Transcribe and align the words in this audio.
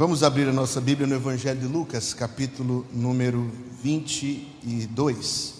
Vamos 0.00 0.22
abrir 0.22 0.48
a 0.48 0.52
nossa 0.52 0.80
Bíblia 0.80 1.06
no 1.06 1.14
Evangelho 1.14 1.60
de 1.60 1.66
Lucas, 1.66 2.14
capítulo 2.14 2.86
número 2.90 3.50
22. 3.82 5.59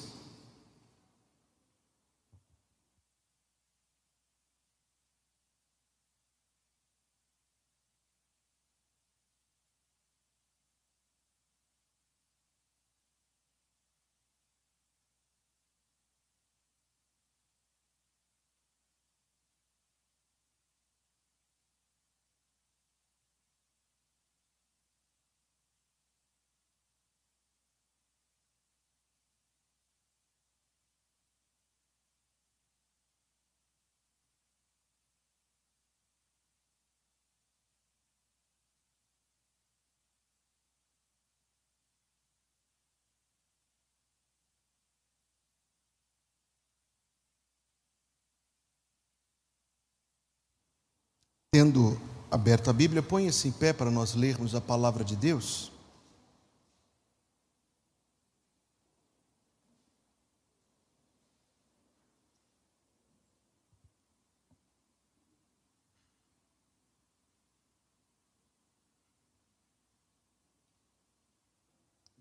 Tendo 51.53 52.01
aberto 52.31 52.71
a 52.71 52.73
Bíblia, 52.73 53.03
ponha-se 53.03 53.49
em 53.49 53.51
pé 53.51 53.73
para 53.73 53.91
nós 53.91 54.15
lermos 54.15 54.55
a 54.55 54.61
palavra 54.61 55.03
de 55.03 55.17
Deus. 55.17 55.73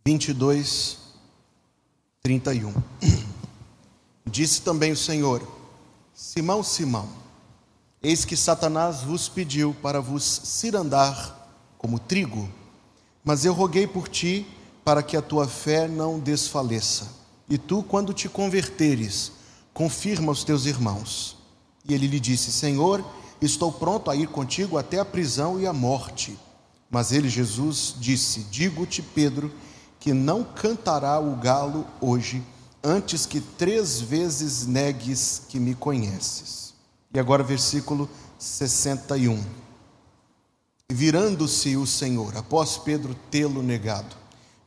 Vinte 0.04 0.30
e 0.30 0.34
dois, 0.34 0.98
trinta 2.20 2.52
e 2.52 2.66
um. 2.66 2.74
Disse 4.26 4.64
também 4.64 4.92
o 4.92 4.98
Senhor: 4.98 5.48
Simão, 6.16 6.64
Simão, 6.64 7.29
Eis 8.02 8.24
que 8.24 8.38
Satanás 8.38 9.02
vos 9.02 9.28
pediu 9.28 9.76
para 9.82 10.00
vos 10.00 10.24
cirandar 10.24 11.52
como 11.78 12.00
trigo, 12.00 12.50
mas 13.24 13.44
eu 13.44 13.54
roguei 13.54 13.86
por 13.86 14.08
ti 14.08 14.48
para 14.86 15.04
que 15.04 15.18
a 15.18 15.22
tua 15.22 15.48
fé 15.48 15.86
não 15.86 16.18
desfaleça. 16.18 17.10
E 17.50 17.58
tu, 17.58 17.84
quando 17.84 18.14
te 18.14 18.30
converteres, 18.30 19.34
confirma 19.74 20.32
os 20.32 20.46
teus 20.46 20.66
irmãos. 20.66 21.38
E 21.88 21.94
ele 21.94 22.08
lhe 22.08 22.22
disse: 22.22 22.54
Senhor, 22.54 23.04
estou 23.42 23.70
pronto 23.70 24.10
a 24.10 24.16
ir 24.16 24.28
contigo 24.28 24.78
até 24.78 25.00
a 25.00 25.06
prisão 25.06 25.60
e 25.60 25.68
a 25.68 25.74
morte. 25.74 26.40
Mas 26.90 27.12
ele, 27.12 27.28
Jesus, 27.28 27.96
disse: 28.00 28.46
Digo-te, 28.50 29.02
Pedro, 29.02 29.52
que 30.00 30.14
não 30.14 30.44
cantará 30.44 31.20
o 31.20 31.36
galo 31.36 31.86
hoje, 32.00 32.42
antes 32.82 33.26
que 33.26 33.42
três 33.42 34.00
vezes 34.00 34.66
negues 34.66 35.42
que 35.50 35.60
me 35.60 35.76
conheces. 35.76 36.69
E 37.14 37.20
agora, 37.20 37.44
versículo 37.44 38.08
61. 38.38 39.44
Virando-se 40.92 41.76
o 41.76 41.86
Senhor, 41.86 42.36
após 42.38 42.78
Pedro 42.78 43.16
tê-lo 43.30 43.64
negado, 43.64 44.16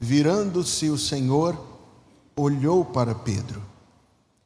virando-se 0.01 0.89
o 0.89 0.99
Senhor, 0.99 1.57
olhou 2.37 2.85
para 2.85 3.15
Pedro. 3.15 3.63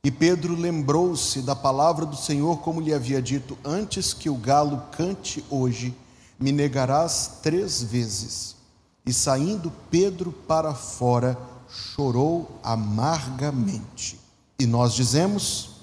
E 0.04 0.10
Pedro 0.10 0.54
lembrou-se 0.54 1.42
da 1.42 1.56
palavra 1.56 2.06
do 2.06 2.16
Senhor, 2.16 2.60
como 2.60 2.80
lhe 2.80 2.94
havia 2.94 3.20
dito: 3.20 3.58
Antes 3.64 4.12
que 4.12 4.30
o 4.30 4.36
galo 4.36 4.82
cante 4.92 5.44
hoje, 5.50 5.94
me 6.38 6.52
negarás 6.52 7.40
três 7.42 7.82
vezes. 7.82 8.56
E 9.04 9.12
saindo 9.12 9.72
Pedro 9.90 10.32
para 10.32 10.74
fora, 10.74 11.38
chorou 11.68 12.58
amargamente. 12.62 14.20
E 14.58 14.66
nós 14.66 14.94
dizemos: 14.94 15.75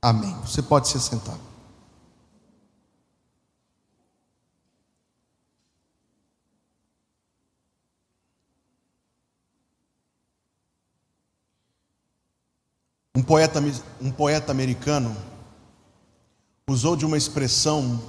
Amém. 0.00 0.34
Você 0.42 0.62
pode 0.62 0.88
se 0.88 1.00
sentar. 1.00 1.36
Um 13.14 13.22
poeta, 13.22 13.60
um 14.00 14.12
poeta 14.12 14.52
americano 14.52 15.16
usou 16.70 16.94
de 16.94 17.04
uma 17.04 17.16
expressão 17.16 18.00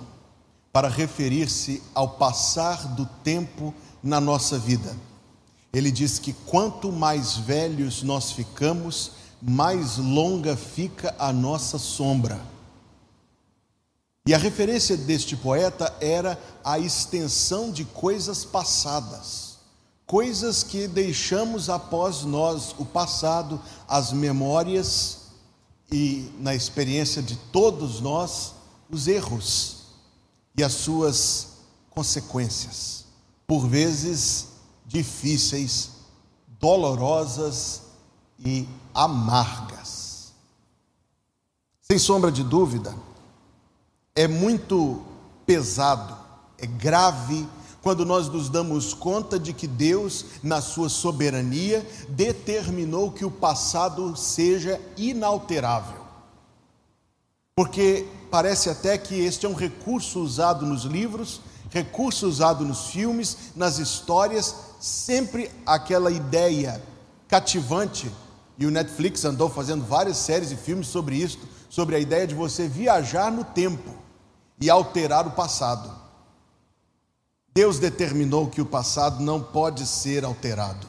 para 0.72 0.88
referir-se 0.88 1.82
ao 1.96 2.10
passar 2.10 2.96
do 2.96 3.08
tempo 3.24 3.74
na 4.04 4.22
nossa 4.22 4.60
vida. 4.60 4.96
Ele 5.74 5.90
diz 5.90 6.20
que 6.20 6.34
quanto 6.34 6.92
mais 6.92 7.38
velhos 7.38 8.04
nós 8.04 8.32
ficamos, 8.32 9.14
mais 9.42 9.98
longa 9.98 10.56
fica 10.56 11.16
a 11.18 11.32
nossa 11.32 11.78
sombra. 11.78 12.40
E 14.28 14.34
a 14.34 14.38
referência 14.38 14.96
deste 14.96 15.36
poeta 15.36 15.92
era 16.00 16.40
a 16.64 16.78
extensão 16.78 17.72
de 17.72 17.86
coisas 17.86 18.46
passadas, 18.46 19.58
coisas 20.06 20.62
que 20.62 20.88
deixamos 20.88 21.70
após 21.70 22.24
nós, 22.24 22.76
o 22.78 22.86
passado, 22.86 23.60
as 23.88 24.12
memórias 24.12 25.20
e, 25.92 26.32
na 26.40 26.54
experiência 26.54 27.22
de 27.22 27.36
todos 27.52 28.02
nós, 28.02 28.54
os 28.90 29.08
erros 29.08 29.78
e 30.58 30.64
as 30.64 30.74
suas 30.74 31.48
consequências, 31.90 33.06
por 33.48 33.68
vezes 33.68 34.48
difíceis, 34.86 35.92
dolorosas 36.60 37.82
e 38.44 38.68
amargas. 38.94 40.34
Sem 41.82 41.98
sombra 41.98 42.32
de 42.32 42.44
dúvida, 42.44 42.96
é 44.16 44.28
muito 44.28 45.02
pesado, 45.46 46.16
é 46.58 46.68
grave 46.68 47.48
quando 47.82 48.06
nós 48.06 48.28
nos 48.28 48.50
damos 48.50 48.94
conta 48.94 49.40
de 49.40 49.54
que 49.54 49.66
Deus, 49.66 50.26
na 50.44 50.62
sua 50.62 50.90
soberania, 50.90 51.88
determinou 52.10 53.12
que 53.12 53.26
o 53.26 53.32
passado 53.32 54.16
seja 54.16 54.80
inalterável. 54.98 56.02
Porque 57.56 58.06
parece 58.30 58.70
até 58.70 58.98
que 58.98 59.16
este 59.16 59.46
é 59.46 59.50
um 59.50 59.54
recurso 59.54 60.20
usado 60.20 60.66
nos 60.66 60.84
livros, 60.84 61.42
recurso 61.70 62.28
usado 62.28 62.66
nos 62.66 62.88
filmes, 62.88 63.38
nas 63.56 63.80
histórias, 63.80 64.56
sempre 64.80 65.50
aquela 65.66 66.12
ideia 66.12 66.82
cativante 67.28 68.12
e 68.60 68.66
o 68.66 68.72
Netflix 68.72 69.24
andou 69.24 69.50
fazendo 69.50 69.86
várias 69.86 70.18
séries 70.18 70.52
e 70.52 70.58
filmes 70.58 70.88
sobre 70.88 71.16
isso, 71.16 71.40
sobre 71.70 71.96
a 71.96 72.00
ideia 72.00 72.28
de 72.28 72.36
você 72.36 72.68
viajar 72.68 73.32
no 73.32 73.46
tempo 73.46 73.96
e 74.60 74.70
alterar 74.70 75.26
o 75.26 75.32
passado. 75.32 75.90
Deus 77.54 77.80
determinou 77.80 78.48
que 78.48 78.62
o 78.62 78.66
passado 78.66 79.24
não 79.24 79.42
pode 79.42 79.86
ser 79.88 80.26
alterado. 80.26 80.86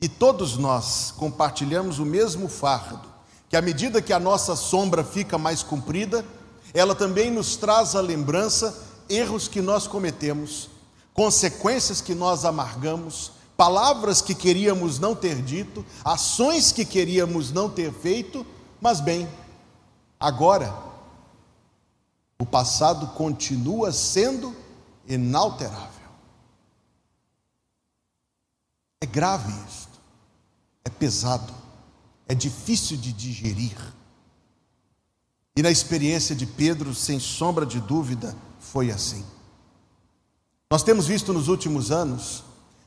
E 0.00 0.08
todos 0.08 0.56
nós 0.56 1.12
compartilhamos 1.16 1.98
o 1.98 2.06
mesmo 2.06 2.48
fardo, 2.48 3.08
que 3.48 3.56
à 3.56 3.60
medida 3.60 4.00
que 4.00 4.12
a 4.12 4.20
nossa 4.20 4.54
sombra 4.54 5.02
fica 5.02 5.36
mais 5.36 5.64
comprida, 5.64 6.24
ela 6.72 6.94
também 6.94 7.30
nos 7.30 7.56
traz 7.56 7.96
à 7.96 8.00
lembrança 8.00 8.86
erros 9.08 9.48
que 9.48 9.60
nós 9.60 9.88
cometemos, 9.88 10.70
consequências 11.12 12.00
que 12.00 12.14
nós 12.14 12.44
amargamos, 12.44 13.32
palavras 13.62 14.20
que 14.20 14.34
queríamos 14.34 14.98
não 14.98 15.14
ter 15.14 15.40
dito, 15.40 15.86
ações 16.04 16.72
que 16.72 16.84
queríamos 16.84 17.52
não 17.52 17.70
ter 17.70 17.92
feito, 17.92 18.44
mas 18.80 19.00
bem, 19.00 19.28
agora 20.18 20.76
o 22.40 22.44
passado 22.44 23.06
continua 23.14 23.92
sendo 23.92 24.52
inalterável. 25.06 26.08
É 29.00 29.06
grave 29.06 29.52
isto, 29.68 30.00
é 30.84 30.90
pesado, 30.90 31.54
é 32.26 32.34
difícil 32.34 32.96
de 32.96 33.12
digerir. 33.12 33.78
E 35.54 35.62
na 35.62 35.70
experiência 35.70 36.34
de 36.34 36.46
Pedro, 36.46 36.92
sem 36.96 37.20
sombra 37.20 37.64
de 37.64 37.80
dúvida, 37.80 38.36
foi 38.58 38.90
assim. 38.90 39.24
Nós 40.68 40.82
temos 40.82 41.06
visto 41.06 41.32
nos 41.32 41.46
últimos 41.46 41.92
anos 41.92 42.42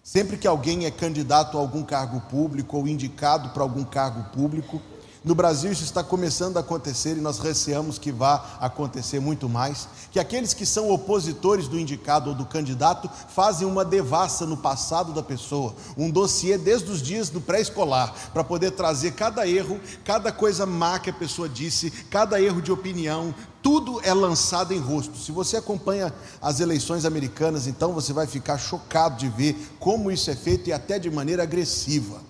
Sempre 0.06 0.38
que 0.38 0.48
alguém 0.48 0.86
é 0.86 0.92
candidato 0.92 1.57
a 1.57 1.60
algum 1.60 1.81
cargo 1.81 2.22
público 2.30 2.78
ou 2.78 2.88
indicado 2.88 3.50
para 3.50 3.63
algum 3.63 3.84
cargo 3.84 4.24
público, 4.30 4.80
no 5.24 5.34
Brasil 5.34 5.72
isso 5.72 5.84
está 5.84 6.04
começando 6.04 6.57
a 6.57 6.60
acontecer 6.60 7.18
e 7.18 7.22
nós 7.22 7.40
receamos 7.40 7.98
que 7.98 8.12
vá 8.12 8.56
acontecer 8.62 9.19
muito 9.19 9.50
mais, 9.50 9.88
que 10.12 10.19
aqueles 10.19 10.54
que 10.54 10.63
são 10.63 10.92
opositores 10.92 11.68
do 11.68 11.80
indicado 11.80 12.30
ou 12.30 12.36
do 12.36 12.46
candidato 12.46 13.10
fazem 13.30 13.68
uma 13.68 13.84
devassa 13.84 14.46
no 14.46 14.57
passado 14.57 15.12
da 15.12 15.24
pessoa, 15.24 15.74
um 15.98 16.12
dossiê 16.12 16.56
desde 16.56 16.92
os 16.92 17.01
dias 17.01 17.31
do 17.31 17.42
pré-escolar, 17.42 18.13
para 18.31 18.44
poder 18.44 18.72
trazer 18.74 19.13
cada 19.13 19.48
erro, 19.48 19.81
cada 20.04 20.31
coisa 20.31 20.68
má 20.68 21.00
que 21.00 21.10
a 21.10 21.13
pessoa 21.13 21.50
disse, 21.50 21.90
cada 22.12 22.40
erro 22.40 22.62
de 22.62 22.72
opinião, 22.72 23.34
tudo 23.65 24.00
é 24.03 24.13
lançado 24.13 24.75
em 24.75 24.77
rosto. 24.77 25.17
Se 25.17 25.31
você 25.31 25.57
acompanha 25.57 26.13
as 26.39 26.59
eleições 26.59 27.03
americanas, 27.03 27.65
então 27.65 27.94
você 27.94 28.13
vai 28.13 28.27
ficar 28.27 28.59
chocado 28.59 29.17
de 29.17 29.27
ver 29.27 29.57
como 29.79 30.12
isso 30.12 30.29
é 30.29 30.35
feito 30.35 30.69
e 30.69 30.73
até 30.73 31.00
de 31.00 31.09
maneira 31.09 31.41
agressiva 31.41 32.21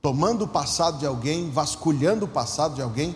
tomando 0.00 0.46
o 0.46 0.48
passado 0.48 0.98
de 0.98 1.06
alguém, 1.06 1.50
vasculhando 1.50 2.24
o 2.24 2.28
passado 2.28 2.74
de 2.74 2.82
alguém. 2.82 3.14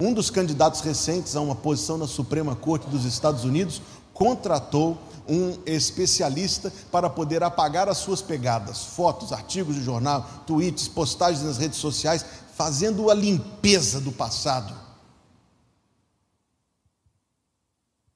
Um 0.00 0.14
dos 0.14 0.30
candidatos 0.30 0.80
recentes 0.80 1.34
a 1.36 1.40
uma 1.40 1.54
posição 1.54 1.98
na 1.98 2.06
Suprema 2.06 2.56
Corte 2.56 2.88
dos 2.88 3.04
Estados 3.04 3.44
Unidos 3.44 3.82
contratou 4.14 4.96
um 5.28 5.58
especialista 5.66 6.72
para 6.92 7.10
poder 7.10 7.42
apagar 7.42 7.88
as 7.88 7.98
suas 7.98 8.22
pegadas, 8.22 8.84
fotos, 8.84 9.32
artigos 9.32 9.74
de 9.74 9.82
jornal, 9.82 10.26
tweets, 10.46 10.88
postagens 10.88 11.44
nas 11.44 11.58
redes 11.58 11.78
sociais, 11.78 12.24
fazendo 12.56 13.10
a 13.10 13.14
limpeza 13.14 14.00
do 14.00 14.12
passado. 14.12 14.81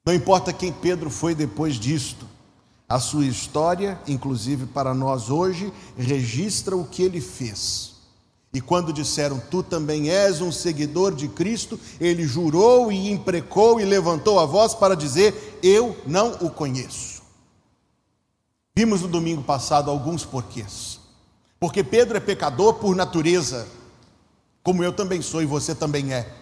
Não 0.06 0.14
importa 0.14 0.52
quem 0.52 0.72
Pedro 0.72 1.10
foi 1.10 1.34
depois 1.34 1.74
disto, 1.74 2.28
a 2.88 3.00
sua 3.00 3.26
história, 3.26 4.00
inclusive 4.06 4.66
para 4.66 4.94
nós 4.94 5.28
hoje, 5.30 5.72
registra 5.98 6.76
o 6.76 6.84
que 6.84 7.02
ele 7.02 7.20
fez. 7.20 7.96
E 8.54 8.60
quando 8.60 8.92
disseram, 8.92 9.42
Tu 9.50 9.64
também 9.64 10.08
és 10.08 10.40
um 10.40 10.52
seguidor 10.52 11.12
de 11.12 11.26
Cristo, 11.26 11.78
ele 12.00 12.24
jurou 12.24 12.92
e 12.92 13.10
imprecou 13.10 13.80
e 13.80 13.84
levantou 13.84 14.38
a 14.38 14.46
voz 14.46 14.72
para 14.72 14.94
dizer: 14.94 15.58
Eu 15.60 15.96
não 16.06 16.34
o 16.40 16.48
conheço. 16.48 17.22
Vimos 18.74 19.02
no 19.02 19.08
domingo 19.08 19.42
passado 19.42 19.90
alguns 19.90 20.24
porquês. 20.24 21.00
Porque 21.58 21.82
Pedro 21.82 22.16
é 22.16 22.20
pecador 22.20 22.74
por 22.74 22.94
natureza, 22.94 23.66
como 24.62 24.84
eu 24.84 24.92
também 24.92 25.20
sou 25.20 25.42
e 25.42 25.46
você 25.46 25.74
também 25.74 26.14
é. 26.14 26.32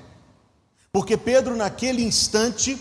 Porque 0.93 1.17
Pedro, 1.17 1.57
naquele 1.57 2.05
instante, 2.05 2.79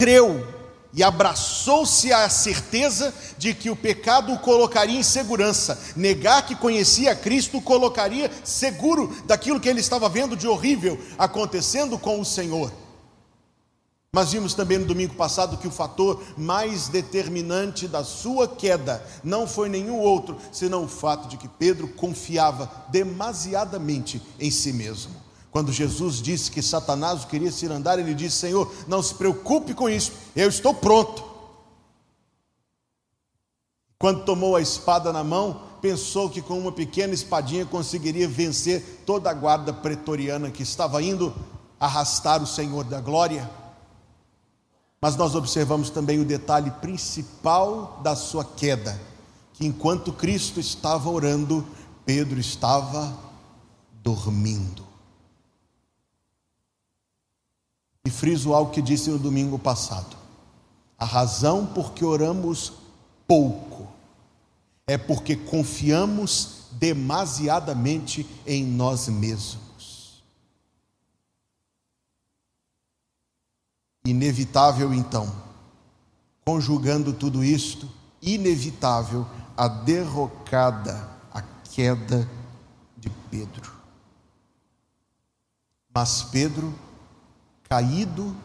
creu 0.00 0.46
e 0.94 1.02
abraçou-se 1.02 2.10
à 2.10 2.26
certeza 2.30 3.14
de 3.36 3.52
que 3.52 3.68
o 3.68 3.76
pecado 3.76 4.32
o 4.32 4.38
colocaria 4.38 4.98
em 4.98 5.02
segurança. 5.02 5.78
Negar 5.94 6.46
que 6.46 6.56
conhecia 6.56 7.14
Cristo 7.14 7.58
o 7.58 7.62
colocaria 7.62 8.30
seguro 8.42 9.14
daquilo 9.26 9.60
que 9.60 9.68
ele 9.68 9.80
estava 9.80 10.08
vendo 10.08 10.34
de 10.34 10.48
horrível 10.48 10.98
acontecendo 11.18 11.98
com 11.98 12.18
o 12.18 12.24
Senhor. 12.24 12.72
Mas 14.10 14.32
vimos 14.32 14.54
também 14.54 14.78
no 14.78 14.86
domingo 14.86 15.14
passado 15.14 15.58
que 15.58 15.68
o 15.68 15.70
fator 15.70 16.20
mais 16.36 16.88
determinante 16.88 17.86
da 17.86 18.02
sua 18.02 18.48
queda 18.48 19.04
não 19.22 19.46
foi 19.46 19.68
nenhum 19.68 19.98
outro 19.98 20.38
senão 20.50 20.84
o 20.84 20.88
fato 20.88 21.28
de 21.28 21.36
que 21.36 21.46
Pedro 21.46 21.86
confiava 21.86 22.86
demasiadamente 22.88 24.20
em 24.40 24.50
si 24.50 24.72
mesmo. 24.72 25.19
Quando 25.50 25.72
Jesus 25.72 26.22
disse 26.22 26.50
que 26.50 26.62
Satanás 26.62 27.24
queria 27.24 27.50
se 27.50 27.66
andar, 27.66 27.98
ele 27.98 28.14
disse: 28.14 28.36
Senhor, 28.36 28.72
não 28.86 29.02
se 29.02 29.14
preocupe 29.14 29.74
com 29.74 29.88
isso, 29.88 30.12
eu 30.36 30.48
estou 30.48 30.72
pronto. 30.72 31.24
Quando 33.98 34.24
tomou 34.24 34.56
a 34.56 34.62
espada 34.62 35.12
na 35.12 35.22
mão, 35.22 35.62
pensou 35.82 36.30
que 36.30 36.40
com 36.40 36.58
uma 36.58 36.72
pequena 36.72 37.12
espadinha 37.12 37.66
conseguiria 37.66 38.28
vencer 38.28 39.02
toda 39.04 39.28
a 39.28 39.34
guarda 39.34 39.72
pretoriana 39.72 40.50
que 40.50 40.62
estava 40.62 41.02
indo 41.02 41.34
arrastar 41.78 42.42
o 42.42 42.46
Senhor 42.46 42.84
da 42.84 43.00
glória. 43.00 43.50
Mas 45.02 45.16
nós 45.16 45.34
observamos 45.34 45.90
também 45.90 46.20
o 46.20 46.24
detalhe 46.24 46.70
principal 46.72 48.00
da 48.02 48.14
sua 48.14 48.44
queda: 48.44 49.00
que 49.54 49.66
enquanto 49.66 50.12
Cristo 50.12 50.60
estava 50.60 51.10
orando, 51.10 51.66
Pedro 52.04 52.38
estava 52.38 53.12
dormindo. 54.02 54.89
E 58.04 58.10
friso 58.10 58.54
algo 58.54 58.72
que 58.72 58.80
disse 58.80 59.10
no 59.10 59.18
domingo 59.18 59.58
passado. 59.58 60.16
A 60.98 61.04
razão 61.04 61.66
por 61.66 61.92
que 61.92 62.04
oramos 62.04 62.72
pouco 63.26 63.88
é 64.86 64.98
porque 64.98 65.36
confiamos 65.36 66.66
demasiadamente 66.72 68.26
em 68.46 68.64
nós 68.64 69.08
mesmos. 69.08 70.22
Inevitável 74.04 74.92
então, 74.92 75.32
conjugando 76.44 77.12
tudo 77.12 77.44
isto, 77.44 77.88
inevitável 78.20 79.26
a 79.56 79.68
derrocada, 79.68 81.08
a 81.32 81.42
queda 81.42 82.28
de 82.96 83.10
Pedro. 83.30 83.70
Mas 85.94 86.22
Pedro 86.24 86.74
caído 87.70 88.36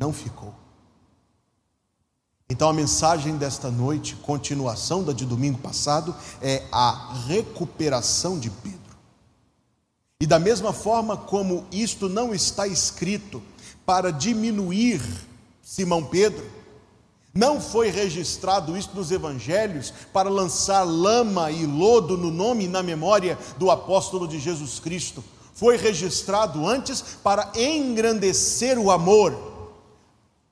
não 0.00 0.10
ficou. 0.10 0.54
Então 2.48 2.66
a 2.66 2.72
mensagem 2.72 3.36
desta 3.36 3.70
noite, 3.70 4.16
continuação 4.16 5.04
da 5.04 5.12
de 5.12 5.26
domingo 5.26 5.58
passado, 5.58 6.16
é 6.40 6.62
a 6.72 7.12
recuperação 7.26 8.38
de 8.38 8.48
Pedro. 8.48 8.80
E 10.18 10.26
da 10.26 10.38
mesma 10.38 10.72
forma 10.72 11.14
como 11.14 11.66
isto 11.70 12.08
não 12.08 12.34
está 12.34 12.66
escrito 12.66 13.42
para 13.84 14.10
diminuir 14.10 15.02
Simão 15.62 16.02
Pedro, 16.02 16.50
não 17.34 17.60
foi 17.60 17.90
registrado 17.90 18.78
isso 18.78 18.90
nos 18.94 19.10
evangelhos 19.10 19.92
para 20.10 20.30
lançar 20.30 20.84
lama 20.84 21.50
e 21.50 21.66
lodo 21.66 22.16
no 22.16 22.30
nome 22.30 22.64
e 22.64 22.68
na 22.68 22.82
memória 22.82 23.38
do 23.58 23.70
apóstolo 23.70 24.26
de 24.26 24.38
Jesus 24.38 24.78
Cristo 24.78 25.22
foi 25.54 25.76
registrado 25.76 26.66
antes 26.66 27.00
para 27.22 27.52
engrandecer 27.54 28.76
o 28.78 28.90
amor, 28.90 29.72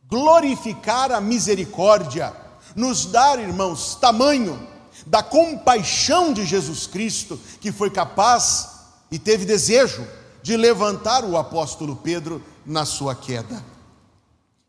glorificar 0.08 1.10
a 1.10 1.20
misericórdia, 1.20 2.32
nos 2.76 3.06
dar, 3.06 3.38
irmãos, 3.38 3.96
tamanho 3.96 4.68
da 5.04 5.22
compaixão 5.22 6.32
de 6.32 6.46
Jesus 6.46 6.86
Cristo, 6.86 7.38
que 7.60 7.72
foi 7.72 7.90
capaz 7.90 8.70
e 9.10 9.18
teve 9.18 9.44
desejo 9.44 10.06
de 10.40 10.56
levantar 10.56 11.24
o 11.24 11.36
apóstolo 11.36 11.96
Pedro 11.96 12.42
na 12.64 12.84
sua 12.84 13.14
queda. 13.14 13.62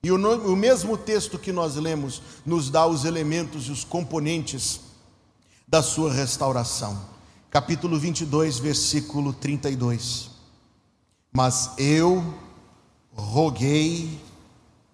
E 0.04 0.12
o, 0.12 0.18
o 0.52 0.56
mesmo 0.56 0.98
texto 0.98 1.38
que 1.38 1.52
nós 1.52 1.76
lemos 1.76 2.22
nos 2.46 2.70
dá 2.70 2.86
os 2.88 3.06
elementos 3.06 3.68
e 3.68 3.72
os 3.72 3.84
componentes 3.84 4.82
da 5.68 5.82
sua 5.82 6.12
restauração 6.12 7.13
capítulo 7.54 8.00
22, 8.00 8.58
versículo 8.58 9.32
32. 9.32 10.32
Mas 11.32 11.70
eu 11.78 12.34
roguei 13.14 14.20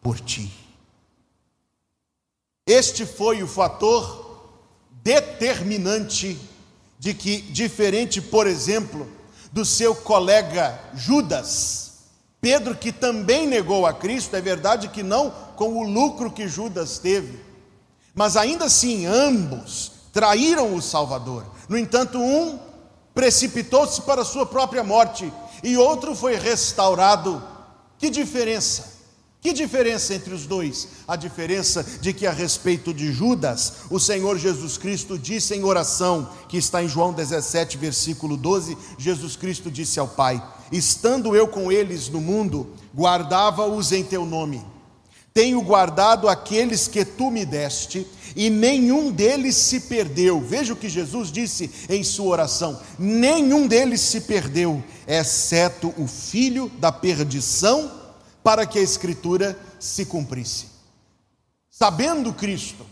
por 0.02 0.20
ti. 0.20 0.52
Este 2.68 3.06
foi 3.06 3.42
o 3.42 3.48
fator 3.48 4.60
determinante 5.02 6.38
de 7.00 7.14
que, 7.14 7.40
diferente, 7.44 8.22
por 8.22 8.46
exemplo, 8.46 9.08
do 9.54 9.64
seu 9.64 9.96
colega 9.96 10.78
Judas, 10.94 12.10
Pedro, 12.42 12.76
que 12.76 12.92
também 12.92 13.48
negou 13.48 13.86
a 13.86 13.94
Cristo, 13.94 14.36
é 14.36 14.42
verdade 14.42 14.90
que 14.90 15.02
não 15.02 15.32
com 15.56 15.78
o 15.78 15.90
lucro 15.90 16.30
que 16.30 16.46
Judas 16.46 17.00
teve, 17.00 17.40
mas 18.14 18.36
ainda 18.36 18.66
assim 18.66 19.06
ambos 19.06 19.94
traíram 20.12 20.76
o 20.76 20.82
Salvador. 20.82 21.59
No 21.70 21.78
entanto, 21.78 22.18
um 22.20 22.60
precipitou-se 23.14 24.02
para 24.02 24.24
a 24.24 24.26
sua 24.26 24.46
própria 24.46 24.84
morte 24.84 25.32
e 25.64 25.78
outro 25.78 26.16
foi 26.16 26.36
restaurado. 26.36 27.42
Que 27.98 28.10
diferença? 28.10 28.98
Que 29.42 29.54
diferença 29.54 30.14
entre 30.14 30.34
os 30.34 30.46
dois? 30.46 30.88
A 31.08 31.16
diferença 31.16 31.86
de 32.02 32.12
que, 32.12 32.28
a 32.28 32.32
respeito 32.32 32.94
de 32.94 33.12
Judas, 33.14 33.74
o 33.90 34.00
Senhor 34.00 34.38
Jesus 34.38 34.78
Cristo 34.78 35.18
disse 35.18 35.56
em 35.56 35.64
oração, 35.64 36.28
que 36.50 36.58
está 36.58 36.84
em 36.84 36.90
João 36.90 37.14
17, 37.14 37.78
versículo 37.78 38.36
12: 38.36 38.78
Jesus 38.98 39.38
Cristo 39.38 39.72
disse 39.72 39.98
ao 39.98 40.10
Pai: 40.10 40.44
Estando 40.72 41.36
eu 41.36 41.48
com 41.48 41.72
eles 41.72 42.10
no 42.10 42.20
mundo, 42.20 42.74
guardava-os 42.94 43.94
em 43.94 44.04
teu 44.04 44.26
nome. 44.26 44.66
Tenho 45.34 45.62
guardado 45.62 46.28
aqueles 46.28 46.88
que 46.88 47.06
tu 47.06 47.30
me 47.30 47.46
deste, 47.46 48.06
e 48.36 48.50
nenhum 48.50 49.12
deles 49.12 49.56
se 49.56 49.82
perdeu. 49.82 50.42
Veja 50.42 50.74
o 50.74 50.76
que 50.76 50.90
Jesus 50.90 51.32
disse 51.32 51.70
em 51.88 52.04
sua 52.04 52.28
oração: 52.28 52.80
nenhum 52.98 53.68
deles 53.68 54.02
se 54.02 54.22
perdeu, 54.22 54.84
exceto 55.08 55.94
o 55.98 56.08
filho 56.08 56.70
da 56.80 56.92
perdição, 56.92 57.92
para 58.44 58.66
que 58.66 58.80
a 58.80 58.82
Escritura 58.84 59.58
se 59.80 60.06
cumprisse. 60.06 60.68
Sabendo 61.70 62.34
Cristo 62.34 62.86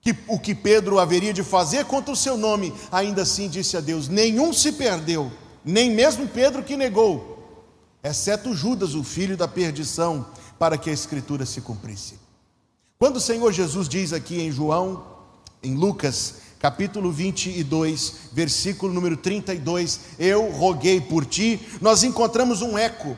que 0.00 0.14
o 0.26 0.38
que 0.38 0.54
Pedro 0.54 0.98
haveria 0.98 1.32
de 1.32 1.44
fazer 1.44 1.84
contra 1.84 2.12
o 2.12 2.16
seu 2.16 2.36
nome, 2.36 2.74
ainda 2.90 3.22
assim 3.22 3.48
disse 3.48 3.76
a 3.76 3.80
Deus: 3.80 4.08
nenhum 4.08 4.52
se 4.52 4.72
perdeu, 4.72 5.30
nem 5.64 5.90
mesmo 5.90 6.28
Pedro 6.28 6.62
que 6.62 6.76
negou, 6.76 7.38
exceto 8.02 8.52
Judas, 8.52 8.94
o 8.94 9.04
filho 9.04 9.36
da 9.36 9.46
perdição, 9.46 10.26
para 10.62 10.78
que 10.78 10.88
a 10.88 10.92
escritura 10.92 11.44
se 11.44 11.60
cumprisse. 11.60 12.14
Quando 12.96 13.16
o 13.16 13.20
Senhor 13.20 13.50
Jesus 13.50 13.88
diz 13.88 14.12
aqui 14.12 14.40
em 14.40 14.52
João, 14.52 15.02
em 15.60 15.74
Lucas, 15.74 16.36
capítulo 16.60 17.10
22, 17.10 18.30
versículo 18.32 18.94
número 18.94 19.16
32, 19.16 19.98
eu 20.20 20.52
roguei 20.52 21.00
por 21.00 21.26
ti, 21.26 21.60
nós 21.80 22.04
encontramos 22.04 22.62
um 22.62 22.78
eco 22.78 23.16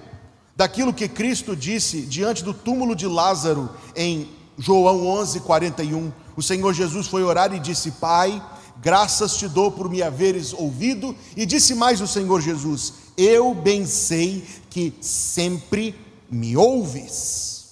daquilo 0.57 0.95
que 0.95 1.07
Cristo 1.07 1.55
disse 1.55 2.01
diante 2.01 2.43
do 2.43 2.55
túmulo 2.55 2.97
de 2.97 3.07
Lázaro 3.07 3.69
em 3.95 4.27
João 4.57 5.07
11, 5.07 5.41
41. 5.41 6.11
O 6.35 6.43
Senhor 6.43 6.73
Jesus 6.73 7.09
foi 7.09 7.23
orar 7.23 7.53
e 7.53 7.61
disse: 7.61 7.91
Pai, 7.91 8.43
graças 8.81 9.37
te 9.37 9.49
dou 9.49 9.71
por 9.71 9.91
me 9.91 10.03
haveres 10.03 10.55
ouvido. 10.55 11.15
E 11.37 11.45
disse 11.45 11.75
mais 11.75 12.01
o 12.01 12.07
Senhor 12.07 12.41
Jesus: 12.41 12.95
Eu 13.19 13.55
bem 13.55 13.85
sei 13.85 14.47
que 14.71 14.95
sempre 15.03 16.03
me 16.31 16.57
ouves. 16.57 17.64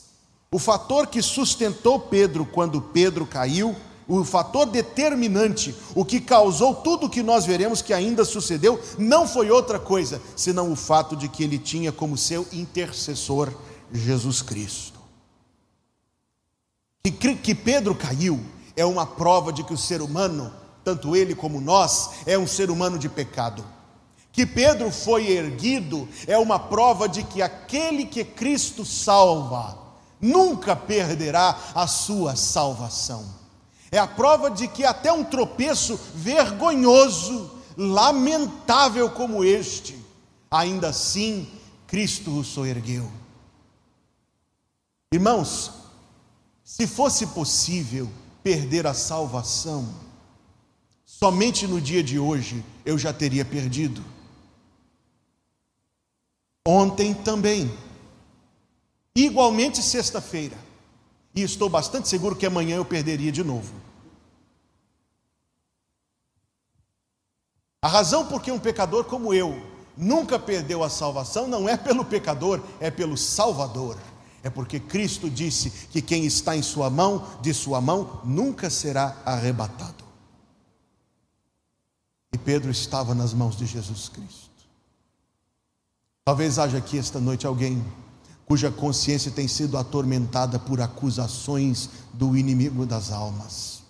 O 0.50 0.58
fator 0.58 1.06
que 1.06 1.22
sustentou 1.22 1.98
Pedro 1.98 2.44
quando 2.44 2.80
Pedro 2.80 3.26
caiu, 3.26 3.74
o 4.06 4.22
fator 4.24 4.66
determinante, 4.66 5.74
o 5.94 6.04
que 6.04 6.20
causou 6.20 6.74
tudo 6.74 7.06
o 7.06 7.10
que 7.10 7.22
nós 7.22 7.46
veremos 7.46 7.80
que 7.80 7.94
ainda 7.94 8.24
sucedeu, 8.24 8.80
não 8.98 9.26
foi 9.26 9.50
outra 9.50 9.78
coisa 9.78 10.20
senão 10.36 10.70
o 10.70 10.76
fato 10.76 11.16
de 11.16 11.28
que 11.28 11.42
ele 11.42 11.58
tinha 11.58 11.90
como 11.90 12.18
seu 12.18 12.46
intercessor 12.52 13.52
Jesus 13.92 14.42
Cristo. 14.42 15.00
Que, 17.02 17.34
que 17.34 17.54
Pedro 17.54 17.94
caiu 17.94 18.40
é 18.76 18.84
uma 18.84 19.06
prova 19.06 19.52
de 19.52 19.64
que 19.64 19.72
o 19.72 19.78
ser 19.78 20.02
humano 20.02 20.52
tanto 20.84 21.14
ele 21.14 21.34
como 21.34 21.60
nós, 21.60 22.10
é 22.26 22.36
um 22.38 22.46
ser 22.46 22.70
humano 22.70 22.98
de 22.98 23.08
pecado. 23.08 23.64
Que 24.32 24.46
Pedro 24.46 24.90
foi 24.90 25.30
erguido 25.30 26.08
é 26.26 26.38
uma 26.38 26.58
prova 26.58 27.06
de 27.06 27.22
que 27.22 27.42
aquele 27.42 28.06
que 28.06 28.24
Cristo 28.24 28.84
salva 28.84 29.78
nunca 30.18 30.74
perderá 30.74 31.58
a 31.74 31.86
sua 31.86 32.34
salvação. 32.34 33.24
É 33.90 33.98
a 33.98 34.06
prova 34.06 34.50
de 34.50 34.66
que 34.66 34.84
até 34.84 35.12
um 35.12 35.22
tropeço 35.22 36.00
vergonhoso, 36.14 37.50
lamentável 37.76 39.10
como 39.10 39.44
este, 39.44 39.98
ainda 40.50 40.88
assim 40.88 41.46
Cristo 41.86 42.38
o 42.38 42.42
soergueu. 42.42 43.10
Irmãos, 45.12 45.72
se 46.64 46.86
fosse 46.86 47.26
possível 47.26 48.08
perder 48.42 48.86
a 48.86 48.94
salvação, 48.94 49.86
somente 51.04 51.66
no 51.66 51.78
dia 51.78 52.02
de 52.02 52.18
hoje 52.18 52.64
eu 52.86 52.96
já 52.96 53.12
teria 53.12 53.44
perdido. 53.44 54.02
Ontem 56.66 57.12
também. 57.12 57.72
Igualmente 59.14 59.82
sexta-feira. 59.82 60.56
E 61.34 61.42
estou 61.42 61.68
bastante 61.68 62.08
seguro 62.08 62.36
que 62.36 62.46
amanhã 62.46 62.76
eu 62.76 62.84
perderia 62.84 63.32
de 63.32 63.42
novo. 63.42 63.74
A 67.80 67.88
razão 67.88 68.26
por 68.26 68.40
que 68.40 68.52
um 68.52 68.60
pecador 68.60 69.04
como 69.04 69.34
eu 69.34 69.60
nunca 69.96 70.38
perdeu 70.38 70.84
a 70.84 70.88
salvação 70.88 71.48
não 71.48 71.68
é 71.68 71.76
pelo 71.76 72.04
pecador, 72.04 72.62
é 72.78 72.90
pelo 72.90 73.16
Salvador. 73.16 73.98
É 74.42 74.50
porque 74.50 74.78
Cristo 74.78 75.28
disse 75.30 75.70
que 75.88 76.02
quem 76.02 76.24
está 76.24 76.56
em 76.56 76.62
sua 76.62 76.90
mão, 76.90 77.26
de 77.40 77.52
sua 77.54 77.80
mão, 77.80 78.20
nunca 78.24 78.70
será 78.70 79.16
arrebatado. 79.24 80.04
E 82.32 82.38
Pedro 82.38 82.70
estava 82.70 83.14
nas 83.14 83.32
mãos 83.34 83.56
de 83.56 83.66
Jesus 83.66 84.08
Cristo. 84.08 84.51
Talvez 86.24 86.56
haja 86.56 86.78
aqui 86.78 86.98
esta 86.98 87.18
noite 87.18 87.48
alguém 87.48 87.84
cuja 88.46 88.70
consciência 88.70 89.32
tem 89.32 89.48
sido 89.48 89.76
atormentada 89.76 90.56
por 90.56 90.80
acusações 90.80 91.90
do 92.12 92.36
inimigo 92.36 92.86
das 92.86 93.10
almas, 93.10 93.82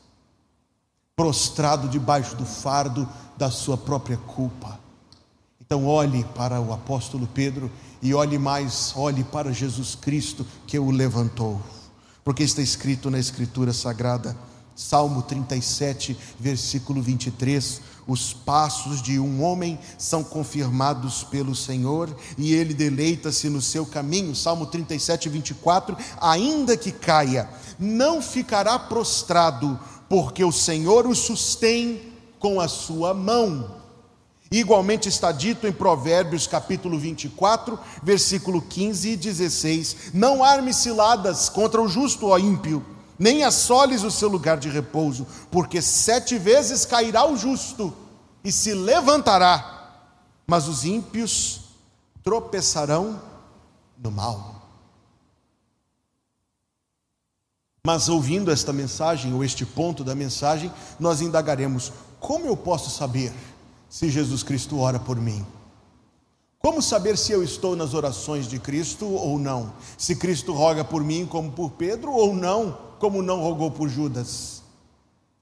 prostrado 1.14 1.90
debaixo 1.90 2.34
do 2.34 2.46
fardo 2.46 3.06
da 3.36 3.50
sua 3.50 3.76
própria 3.76 4.16
culpa. 4.16 4.80
Então 5.60 5.84
olhe 5.86 6.24
para 6.34 6.58
o 6.58 6.72
apóstolo 6.72 7.26
Pedro 7.26 7.70
e 8.00 8.14
olhe 8.14 8.38
mais, 8.38 8.94
olhe 8.96 9.24
para 9.24 9.52
Jesus 9.52 9.94
Cristo 9.94 10.46
que 10.66 10.78
o 10.78 10.90
levantou, 10.90 11.60
porque 12.24 12.42
está 12.44 12.62
escrito 12.62 13.10
na 13.10 13.18
Escritura 13.18 13.74
Sagrada 13.74 14.34
Salmo 14.74 15.22
37, 15.22 16.16
versículo 16.38 17.02
23: 17.02 17.80
Os 18.06 18.32
passos 18.32 19.02
de 19.02 19.18
um 19.18 19.42
homem 19.42 19.78
são 19.98 20.24
confirmados 20.24 21.22
pelo 21.24 21.54
Senhor 21.54 22.14
e 22.38 22.54
ele 22.54 22.72
deleita-se 22.72 23.48
no 23.48 23.60
seu 23.60 23.84
caminho. 23.84 24.34
Salmo 24.34 24.66
37, 24.66 25.28
24: 25.28 25.96
Ainda 26.20 26.76
que 26.76 26.90
caia, 26.90 27.48
não 27.78 28.22
ficará 28.22 28.78
prostrado, 28.78 29.78
porque 30.08 30.42
o 30.42 30.52
Senhor 30.52 31.06
o 31.06 31.14
sustém 31.14 32.12
com 32.38 32.60
a 32.60 32.66
sua 32.66 33.12
mão. 33.12 33.82
Igualmente 34.50 35.08
está 35.08 35.32
dito 35.32 35.66
em 35.66 35.72
Provérbios 35.72 36.46
capítulo 36.46 36.98
24, 36.98 37.78
versículo 38.02 38.62
15 38.62 39.10
e 39.10 39.16
16: 39.16 39.96
Não 40.14 40.42
arme 40.42 40.72
ciladas 40.72 41.50
contra 41.50 41.80
o 41.80 41.88
justo, 41.88 42.28
ó 42.28 42.38
ímpio 42.38 42.84
nem 43.22 43.44
assoles 43.44 44.02
o 44.02 44.10
seu 44.10 44.28
lugar 44.28 44.58
de 44.58 44.68
repouso, 44.68 45.24
porque 45.48 45.80
sete 45.80 46.36
vezes 46.36 46.84
cairá 46.84 47.24
o 47.24 47.36
justo 47.36 47.94
e 48.42 48.50
se 48.50 48.74
levantará, 48.74 50.10
mas 50.44 50.66
os 50.66 50.84
ímpios 50.84 51.60
tropeçarão 52.20 53.22
no 53.96 54.10
mal. 54.10 54.60
Mas 57.86 58.08
ouvindo 58.08 58.50
esta 58.50 58.72
mensagem, 58.72 59.32
ou 59.32 59.44
este 59.44 59.64
ponto 59.64 60.02
da 60.02 60.16
mensagem, 60.16 60.72
nós 60.98 61.20
indagaremos: 61.20 61.92
como 62.18 62.46
eu 62.46 62.56
posso 62.56 62.90
saber 62.90 63.32
se 63.88 64.10
Jesus 64.10 64.42
Cristo 64.42 64.80
ora 64.80 64.98
por 64.98 65.16
mim? 65.16 65.46
Como 66.62 66.80
saber 66.80 67.18
se 67.18 67.32
eu 67.32 67.42
estou 67.42 67.74
nas 67.76 67.92
orações 67.92 68.46
de 68.46 68.58
Cristo 68.58 69.06
ou 69.06 69.38
não? 69.38 69.72
Se 69.98 70.16
Cristo 70.16 70.52
roga 70.52 70.84
por 70.84 71.02
mim 71.02 71.26
como 71.26 71.50
por 71.50 71.72
Pedro 71.72 72.12
ou 72.12 72.34
não? 72.34 72.92
como 73.02 73.20
não 73.20 73.40
rogou 73.40 73.68
por 73.68 73.88
Judas? 73.88 74.62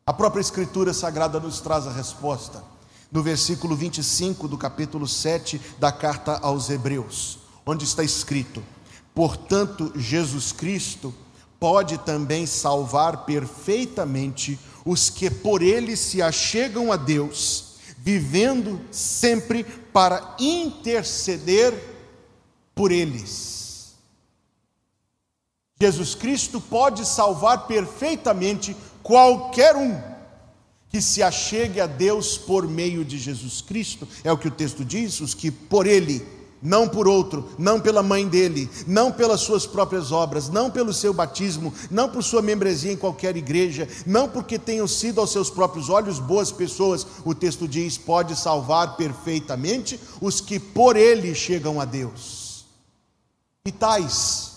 A 0.06 0.14
própria 0.14 0.40
Escritura 0.40 0.94
Sagrada 0.94 1.38
nos 1.38 1.60
traz 1.60 1.86
a 1.86 1.92
resposta. 1.92 2.64
No 3.12 3.22
versículo 3.22 3.76
25 3.76 4.48
do 4.48 4.56
capítulo 4.56 5.06
7 5.06 5.60
da 5.78 5.92
carta 5.92 6.38
aos 6.38 6.70
Hebreus, 6.70 7.38
onde 7.66 7.84
está 7.84 8.02
escrito: 8.02 8.62
Portanto, 9.14 9.92
Jesus 9.94 10.52
Cristo 10.52 11.12
pode 11.58 11.98
também 11.98 12.46
salvar 12.46 13.26
perfeitamente 13.26 14.58
os 14.82 15.10
que 15.10 15.28
por 15.28 15.60
ele 15.60 15.98
se 15.98 16.22
achegam 16.22 16.90
a 16.90 16.96
Deus, 16.96 17.69
vivendo 18.02 18.80
sempre 18.90 19.64
para 19.64 20.36
interceder 20.38 21.74
por 22.74 22.90
eles. 22.90 23.94
Jesus 25.78 26.14
Cristo 26.14 26.60
pode 26.60 27.06
salvar 27.06 27.66
perfeitamente 27.66 28.76
qualquer 29.02 29.76
um 29.76 30.00
que 30.88 31.00
se 31.00 31.22
achegue 31.22 31.80
a 31.80 31.86
Deus 31.86 32.36
por 32.36 32.66
meio 32.66 33.04
de 33.04 33.18
Jesus 33.18 33.60
Cristo. 33.60 34.06
É 34.24 34.32
o 34.32 34.38
que 34.38 34.48
o 34.48 34.50
texto 34.50 34.84
diz: 34.84 35.20
os 35.20 35.34
que 35.34 35.50
por 35.50 35.86
Ele, 35.86 36.26
não 36.62 36.88
por 36.88 37.08
outro, 37.08 37.48
não 37.58 37.80
pela 37.80 38.02
mãe 38.02 38.28
dele, 38.28 38.68
não 38.86 39.10
pelas 39.10 39.40
suas 39.40 39.66
próprias 39.66 40.12
obras, 40.12 40.48
não 40.48 40.70
pelo 40.70 40.92
seu 40.92 41.12
batismo, 41.12 41.72
não 41.90 42.08
por 42.08 42.22
sua 42.22 42.42
membresia 42.42 42.92
em 42.92 42.96
qualquer 42.96 43.36
igreja, 43.36 43.88
não 44.06 44.28
porque 44.28 44.58
tenham 44.58 44.86
sido 44.86 45.20
aos 45.20 45.32
seus 45.32 45.50
próprios 45.50 45.88
olhos 45.88 46.18
boas 46.18 46.52
pessoas, 46.52 47.06
o 47.24 47.34
texto 47.34 47.66
diz: 47.66 47.96
pode 47.96 48.36
salvar 48.36 48.96
perfeitamente 48.96 49.98
os 50.20 50.40
que 50.40 50.58
por 50.58 50.96
Ele 50.96 51.34
chegam 51.34 51.80
a 51.80 51.84
Deus. 51.84 52.64
E 53.66 53.72
tais 53.72 54.50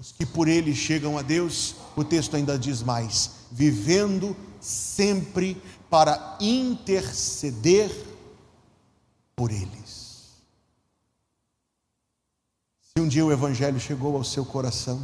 os 0.00 0.12
que 0.12 0.24
por 0.24 0.48
ele 0.48 0.74
chegam 0.74 1.18
a 1.18 1.22
Deus, 1.22 1.74
o 1.94 2.02
texto 2.02 2.34
ainda 2.34 2.58
diz 2.58 2.82
mais: 2.82 3.32
vivendo 3.52 4.34
sempre 4.58 5.62
para 5.90 6.38
interceder 6.40 7.90
por 9.36 9.50
eles. 9.50 10.40
Se 12.80 12.99
um 12.99 12.99
dia 13.10 13.26
o 13.26 13.32
Evangelho 13.32 13.80
chegou 13.80 14.16
ao 14.16 14.22
seu 14.22 14.44
coração, 14.44 15.02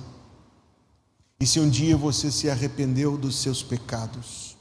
e 1.40 1.46
se 1.46 1.58
um 1.58 1.68
dia 1.68 1.96
você 1.96 2.30
se 2.30 2.48
arrependeu 2.48 3.18
dos 3.18 3.36
seus 3.36 3.64
pecados, 3.64 4.56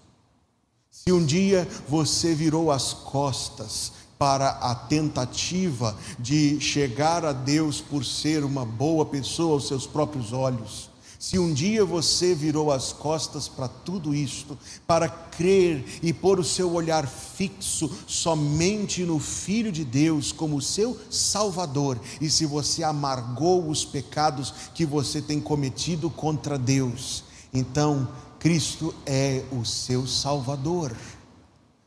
se 0.90 1.12
um 1.12 1.24
dia 1.24 1.68
você 1.88 2.34
virou 2.34 2.72
as 2.72 2.92
costas 2.92 3.94
para 4.18 4.50
a 4.50 4.74
tentativa 4.74 5.96
de 6.18 6.60
chegar 6.60 7.24
a 7.24 7.32
Deus 7.34 7.80
por 7.80 8.04
ser 8.04 8.44
uma 8.44 8.66
boa 8.66 9.06
pessoa 9.06 9.54
aos 9.54 9.68
seus 9.68 9.86
próprios 9.86 10.34
olhos. 10.34 10.90
Se 11.18 11.40
um 11.40 11.54
dia 11.54 11.86
você 11.86 12.36
virou 12.36 12.72
as 12.72 12.92
costas 12.92 13.48
para 13.48 13.68
tudo 13.68 14.14
isto, 14.14 14.58
para 14.86 15.08
crer 15.08 15.86
e 16.04 16.12
pôr 16.12 16.40
o 16.40 16.44
seu 16.44 16.74
olhar 16.74 17.08
fixo 17.08 17.90
somente 18.06 19.04
no 19.04 19.20
Filho 19.20 19.72
de 19.72 19.86
Deus 19.86 20.32
como 20.32 20.62
seu 20.62 20.98
Salvador, 21.10 22.00
e 22.20 22.30
se 22.30 22.46
você 22.46 22.84
amargou 22.84 23.70
os 23.70 23.86
pecados 23.86 24.54
que 24.74 24.86
você 24.86 25.22
tem 25.22 25.40
cometido 25.40 26.10
contra 26.10 26.58
Deus, 26.58 27.24
então 27.54 28.08
Cristo 28.40 28.94
é 29.06 29.44
o 29.52 29.66
seu 29.66 30.06
Salvador. 30.06 30.96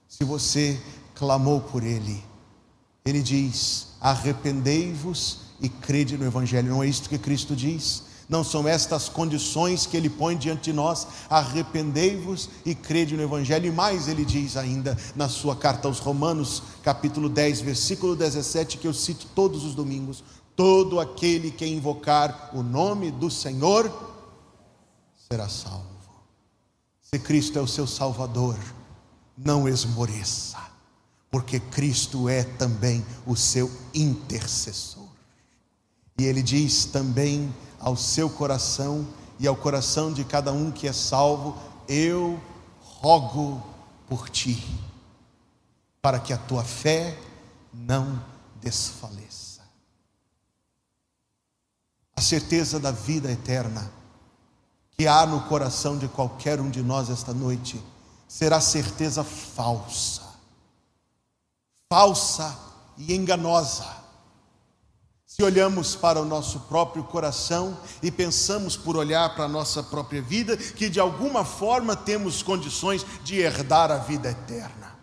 Se 0.08 0.25
você 0.25 0.80
clamou 1.14 1.61
por 1.61 1.85
Ele, 1.85 2.23
Ele 3.04 3.23
diz: 3.23 3.88
arrependei-vos 4.00 5.40
e 5.61 5.68
crede 5.68 6.16
no 6.16 6.25
Evangelho. 6.25 6.70
Não 6.70 6.82
é 6.82 6.88
isto 6.88 7.08
que 7.08 7.18
Cristo 7.18 7.54
diz? 7.54 8.07
Não 8.28 8.44
são 8.44 8.68
estas 8.68 9.08
condições 9.08 9.87
que 9.87 9.97
ele 9.97 10.11
põe 10.11 10.37
diante 10.37 10.64
de 10.64 10.73
nós. 10.73 11.06
Arrependei-vos 11.30 12.50
e 12.64 12.75
crede 12.75 13.16
no 13.16 13.23
Evangelho. 13.23 13.66
E 13.66 13.73
mais 13.73 14.06
ele 14.06 14.25
diz 14.25 14.56
ainda 14.56 14.97
na 15.16 15.28
sua 15.28 15.56
carta 15.56 15.88
aos 15.88 15.99
Romanos, 15.99 16.62
capítulo 16.82 17.28
10, 17.28 17.62
versículo 17.62 18.14
17, 18.14 18.76
que 18.76 18.87
eu 18.87 18.92
cito 18.92 19.26
todos 19.35 19.64
os 19.64 19.75
domingos: 19.75 20.23
Todo 20.54 21.00
aquele 21.00 21.50
que 21.50 21.64
invocar 21.66 22.50
o 22.52 22.62
nome 22.62 23.11
do 23.11 23.30
Senhor 23.30 23.90
será 25.30 25.49
salvo. 25.49 25.87
Se 27.00 27.18
Cristo 27.18 27.58
é 27.58 27.62
o 27.62 27.66
seu 27.66 27.87
Salvador, 27.87 28.58
não 29.37 29.66
esmoreça, 29.66 30.58
porque 31.30 31.58
Cristo 31.58 32.28
é 32.28 32.44
também 32.44 33.02
o 33.26 33.35
seu 33.35 33.70
intercessor. 33.94 35.07
E 36.18 36.25
ele 36.25 36.42
diz 36.42 36.84
também 36.84 37.54
ao 37.78 37.96
seu 37.96 38.28
coração 38.28 39.06
e 39.38 39.46
ao 39.46 39.54
coração 39.54 40.12
de 40.12 40.25
cada 40.25 40.52
um 40.52 40.72
que 40.72 40.88
é 40.88 40.92
salvo: 40.92 41.56
Eu 41.87 42.40
rogo 42.80 43.62
por 44.08 44.28
ti, 44.28 44.66
para 46.02 46.18
que 46.18 46.32
a 46.32 46.38
tua 46.38 46.64
fé 46.64 47.16
não 47.72 48.20
desfaleça. 48.60 49.62
A 52.16 52.20
certeza 52.20 52.80
da 52.80 52.90
vida 52.90 53.30
eterna 53.30 53.88
que 54.96 55.06
há 55.06 55.25
no 55.25 55.42
coração 55.42 55.96
de 55.96 56.08
qualquer 56.08 56.60
um 56.60 56.68
de 56.68 56.82
nós 56.82 57.08
esta 57.08 57.32
noite 57.32 57.80
será 58.26 58.60
certeza 58.60 59.22
falsa, 59.22 60.22
falsa 61.88 62.58
e 62.96 63.14
enganosa 63.14 64.07
se 65.40 65.45
olhamos 65.45 65.95
para 65.95 66.21
o 66.21 66.25
nosso 66.25 66.59
próprio 66.62 67.04
coração 67.04 67.78
e 68.02 68.11
pensamos 68.11 68.76
por 68.76 68.97
olhar 68.97 69.37
para 69.37 69.45
a 69.45 69.49
nossa 69.49 69.85
própria 69.85 70.21
vida, 70.21 70.57
que 70.57 70.88
de 70.88 70.99
alguma 70.99 71.45
forma 71.45 71.95
temos 71.95 72.42
condições 72.42 73.07
de 73.23 73.37
herdar 73.37 73.92
a 73.92 73.99
vida 73.99 74.30
eterna. 74.30 74.99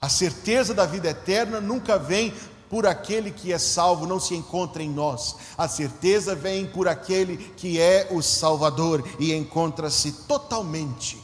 A 0.00 0.08
certeza 0.08 0.74
da 0.74 0.84
vida 0.84 1.08
eterna 1.08 1.60
nunca 1.60 1.96
vem 1.96 2.34
por 2.68 2.84
aquele 2.84 3.30
que 3.30 3.52
é 3.52 3.58
salvo, 3.60 4.08
não 4.08 4.18
se 4.18 4.34
encontra 4.34 4.82
em 4.82 4.90
nós. 4.90 5.36
A 5.56 5.68
certeza 5.68 6.34
vem 6.34 6.66
por 6.66 6.88
aquele 6.88 7.36
que 7.36 7.78
é 7.80 8.08
o 8.10 8.20
Salvador 8.20 9.08
e 9.20 9.32
encontra-se 9.32 10.10
totalmente 10.26 11.22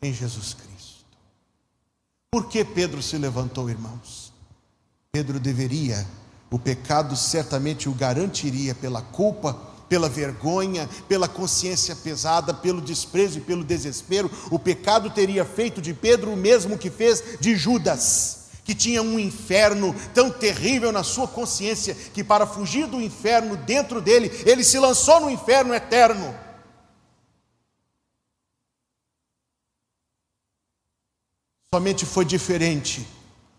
em 0.00 0.12
Jesus 0.12 0.54
Cristo. 0.54 1.04
Por 2.30 2.46
que 2.46 2.64
Pedro 2.64 3.02
se 3.02 3.18
levantou, 3.18 3.68
irmãos? 3.68 4.32
Pedro 5.10 5.40
deveria 5.40 6.06
o 6.50 6.58
pecado 6.58 7.16
certamente 7.16 7.88
o 7.88 7.92
garantiria 7.92 8.74
pela 8.74 9.02
culpa, 9.02 9.54
pela 9.88 10.08
vergonha, 10.08 10.88
pela 11.08 11.28
consciência 11.28 11.94
pesada, 11.96 12.54
pelo 12.54 12.80
desprezo 12.80 13.38
e 13.38 13.40
pelo 13.40 13.64
desespero. 13.64 14.30
O 14.50 14.58
pecado 14.58 15.10
teria 15.10 15.44
feito 15.44 15.80
de 15.80 15.92
Pedro 15.92 16.32
o 16.32 16.36
mesmo 16.36 16.78
que 16.78 16.90
fez 16.90 17.38
de 17.40 17.56
Judas, 17.56 18.46
que 18.64 18.74
tinha 18.74 19.02
um 19.02 19.18
inferno 19.18 19.94
tão 20.12 20.30
terrível 20.30 20.90
na 20.92 21.02
sua 21.02 21.28
consciência 21.28 21.94
que, 21.94 22.24
para 22.24 22.46
fugir 22.46 22.86
do 22.86 23.00
inferno 23.00 23.56
dentro 23.56 24.00
dele, 24.00 24.30
ele 24.44 24.64
se 24.64 24.78
lançou 24.78 25.20
no 25.20 25.30
inferno 25.30 25.74
eterno. 25.74 26.34
Somente 31.72 32.06
foi 32.06 32.24
diferente 32.24 33.06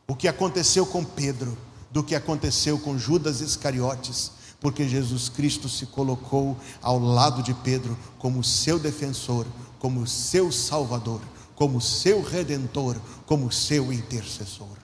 o 0.08 0.16
que 0.16 0.28
aconteceu 0.28 0.86
com 0.86 1.04
Pedro 1.04 1.58
do 1.92 2.04
que 2.04 2.16
aconteceu 2.16 2.78
com 2.80 2.98
Judas 2.98 3.42
Iscariotes, 3.42 4.32
porque 4.60 4.88
Jesus 4.88 5.30
Cristo 5.30 5.70
se 5.70 5.86
colocou 5.86 6.58
ao 6.82 7.00
lado 7.00 7.44
de 7.44 7.54
Pedro 7.54 7.98
como 8.18 8.44
seu 8.44 8.80
defensor, 8.80 9.46
como 9.80 10.08
seu 10.08 10.52
salvador, 10.52 11.22
como 11.56 11.80
seu 11.80 12.22
redentor, 12.22 13.00
como 13.26 13.52
seu 13.52 13.92
intercessor. 13.94 14.78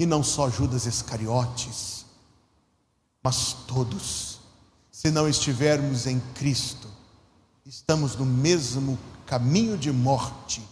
E 0.00 0.06
não 0.06 0.22
só 0.22 0.50
Judas 0.50 0.86
Iscariotes, 0.86 2.04
mas 3.22 3.52
todos, 3.66 4.40
se 4.90 5.10
não 5.10 5.28
estivermos 5.28 6.06
em 6.06 6.18
Cristo, 6.34 6.88
estamos 7.64 8.16
no 8.16 8.26
mesmo 8.26 8.98
caminho 9.26 9.78
de 9.78 9.92
morte 9.92 10.62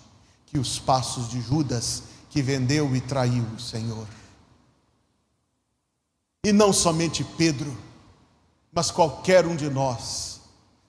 que 0.46 0.58
os 0.58 0.78
passos 0.78 1.30
de 1.30 1.40
Judas, 1.40 2.02
que 2.28 2.42
vendeu 2.42 2.94
e 2.94 3.00
traiu 3.00 3.44
o 3.56 3.60
Senhor. 3.60 4.06
E 6.42 6.52
não 6.52 6.72
somente 6.72 7.22
Pedro, 7.22 7.76
mas 8.72 8.90
qualquer 8.90 9.46
um 9.46 9.54
de 9.54 9.68
nós, 9.68 10.40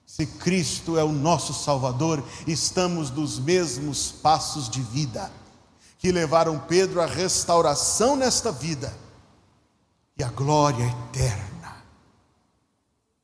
se 0.06 0.24
Cristo 0.26 0.96
é 0.96 1.04
o 1.04 1.12
nosso 1.12 1.52
Salvador, 1.52 2.24
estamos 2.46 3.10
nos 3.10 3.38
mesmos 3.38 4.10
passos 4.10 4.68
de 4.68 4.80
vida 4.80 5.30
que 5.98 6.10
levaram 6.10 6.58
Pedro 6.58 7.00
à 7.00 7.06
restauração 7.06 8.16
nesta 8.16 8.50
vida 8.50 8.96
e 10.18 10.24
à 10.24 10.28
glória 10.28 10.84
eterna. 10.84 11.76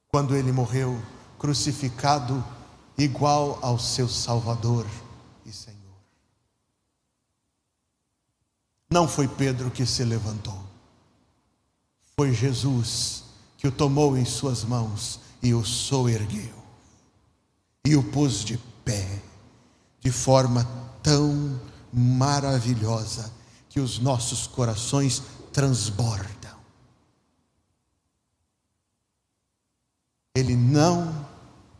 Quando 0.08 0.36
ele 0.36 0.52
morreu 0.52 1.00
crucificado, 1.38 2.44
igual 2.96 3.58
ao 3.62 3.78
seu 3.78 4.08
Salvador 4.08 4.86
e 5.46 5.52
Senhor. 5.52 5.78
Não 8.90 9.08
foi 9.08 9.28
Pedro 9.28 9.70
que 9.70 9.86
se 9.86 10.04
levantou 10.04 10.67
foi 12.18 12.34
Jesus 12.34 13.22
que 13.56 13.68
o 13.68 13.70
tomou 13.70 14.18
em 14.18 14.24
suas 14.24 14.64
mãos 14.64 15.20
e 15.40 15.54
o 15.54 15.64
soergueu 15.64 16.52
e 17.86 17.94
o 17.94 18.02
pôs 18.02 18.44
de 18.44 18.58
pé 18.84 19.22
de 20.00 20.10
forma 20.10 20.64
tão 21.00 21.60
maravilhosa 21.92 23.32
que 23.68 23.78
os 23.78 24.00
nossos 24.00 24.48
corações 24.48 25.22
transbordam. 25.52 26.58
Ele 30.34 30.56
não 30.56 31.24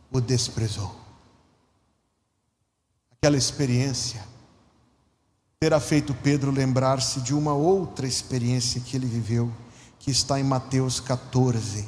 o 0.09 0.21
desprezou. 0.21 0.95
Aquela 3.11 3.35
experiência 3.35 4.25
terá 5.59 5.81
feito 5.81 6.13
Pedro 6.13 6.49
lembrar-se 6.49 7.19
de 7.19 7.33
uma 7.33 7.53
outra 7.53 8.07
experiência 8.07 8.79
que 8.79 8.95
ele 8.95 9.05
viveu 9.05 9.53
que 9.99 10.09
está 10.11 10.39
em 10.39 10.43
Mateus 10.43 10.99
14, 10.99 11.87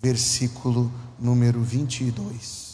versículo 0.00 0.90
número 1.18 1.60
22. 1.62 2.70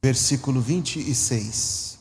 Versículo 0.00 0.60
26. 0.60 1.98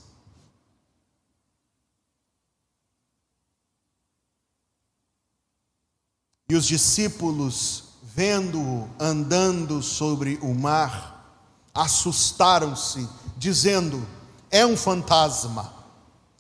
E 6.50 6.56
os 6.56 6.66
discípulos 6.66 7.87
vendo-o 8.18 8.90
andando 9.00 9.84
sobre 9.84 10.40
o 10.42 10.52
mar, 10.52 11.40
assustaram-se, 11.72 13.08
dizendo: 13.38 14.04
É 14.50 14.66
um 14.66 14.76
fantasma, 14.76 15.72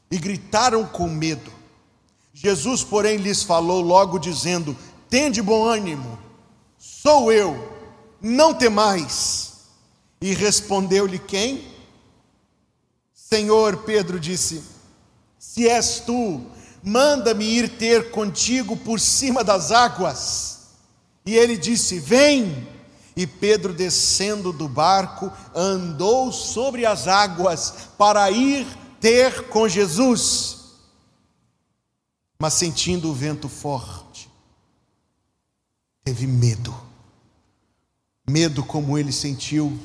e 0.09 0.17
gritaram 0.17 0.83
com 0.87 1.07
medo. 1.07 1.51
Jesus, 2.33 2.83
porém, 2.83 3.17
lhes 3.17 3.43
falou 3.43 3.79
logo, 3.79 4.17
dizendo: 4.17 4.75
Tende 5.07 5.39
bom 5.39 5.65
ânimo, 5.65 6.17
sou 6.79 7.31
eu, 7.31 7.71
não 8.19 8.55
temais. 8.55 9.67
E 10.19 10.33
respondeu-lhe 10.33 11.19
quem? 11.19 11.63
Senhor, 13.13 13.83
Pedro 13.83 14.19
disse: 14.19 14.63
Se 15.37 15.69
és 15.69 15.99
tu, 15.99 16.41
manda-me 16.81 17.45
ir 17.45 17.77
ter 17.77 18.09
contigo 18.09 18.75
por 18.75 18.99
cima 18.99 19.43
das 19.43 19.71
águas. 19.71 20.56
E 21.27 21.35
ele 21.35 21.57
disse: 21.57 21.99
Vem. 21.99 22.65
E 23.13 23.27
Pedro, 23.27 23.73
descendo 23.73 24.53
do 24.53 24.67
barco, 24.67 25.31
andou 25.53 26.31
sobre 26.31 26.85
as 26.85 27.07
águas 27.07 27.89
para 27.97 28.29
ir 28.31 28.65
ter 29.01 29.49
com 29.49 29.67
Jesus. 29.67 30.75
Mas 32.39 32.53
sentindo 32.53 33.09
o 33.09 33.13
vento 33.13 33.49
forte, 33.49 34.29
teve 36.03 36.27
medo. 36.27 36.73
Medo 38.29 38.63
como 38.63 38.99
ele 38.99 39.11
sentiu 39.11 39.77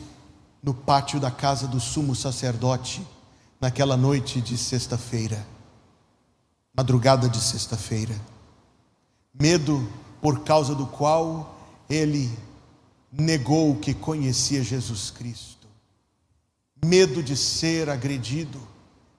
no 0.63 0.75
pátio 0.75 1.19
da 1.19 1.31
casa 1.31 1.67
do 1.67 1.81
sumo 1.81 2.15
sacerdote, 2.15 3.05
naquela 3.59 3.97
noite 3.97 4.43
de 4.43 4.59
sexta-feira, 4.59 5.45
madrugada 6.77 7.31
de 7.31 7.41
sexta-feira. 7.41 8.15
Medo 9.33 9.89
por 10.23 10.45
causa 10.45 10.73
do 10.73 10.87
qual 10.87 11.59
ele 11.91 12.31
negou 13.11 13.75
que 13.77 13.93
conhecia 13.93 14.63
Jesus 14.63 15.11
Cristo. 15.11 15.67
Medo 16.83 17.21
de 17.21 17.37
ser 17.37 17.91
agredido, 17.91 18.61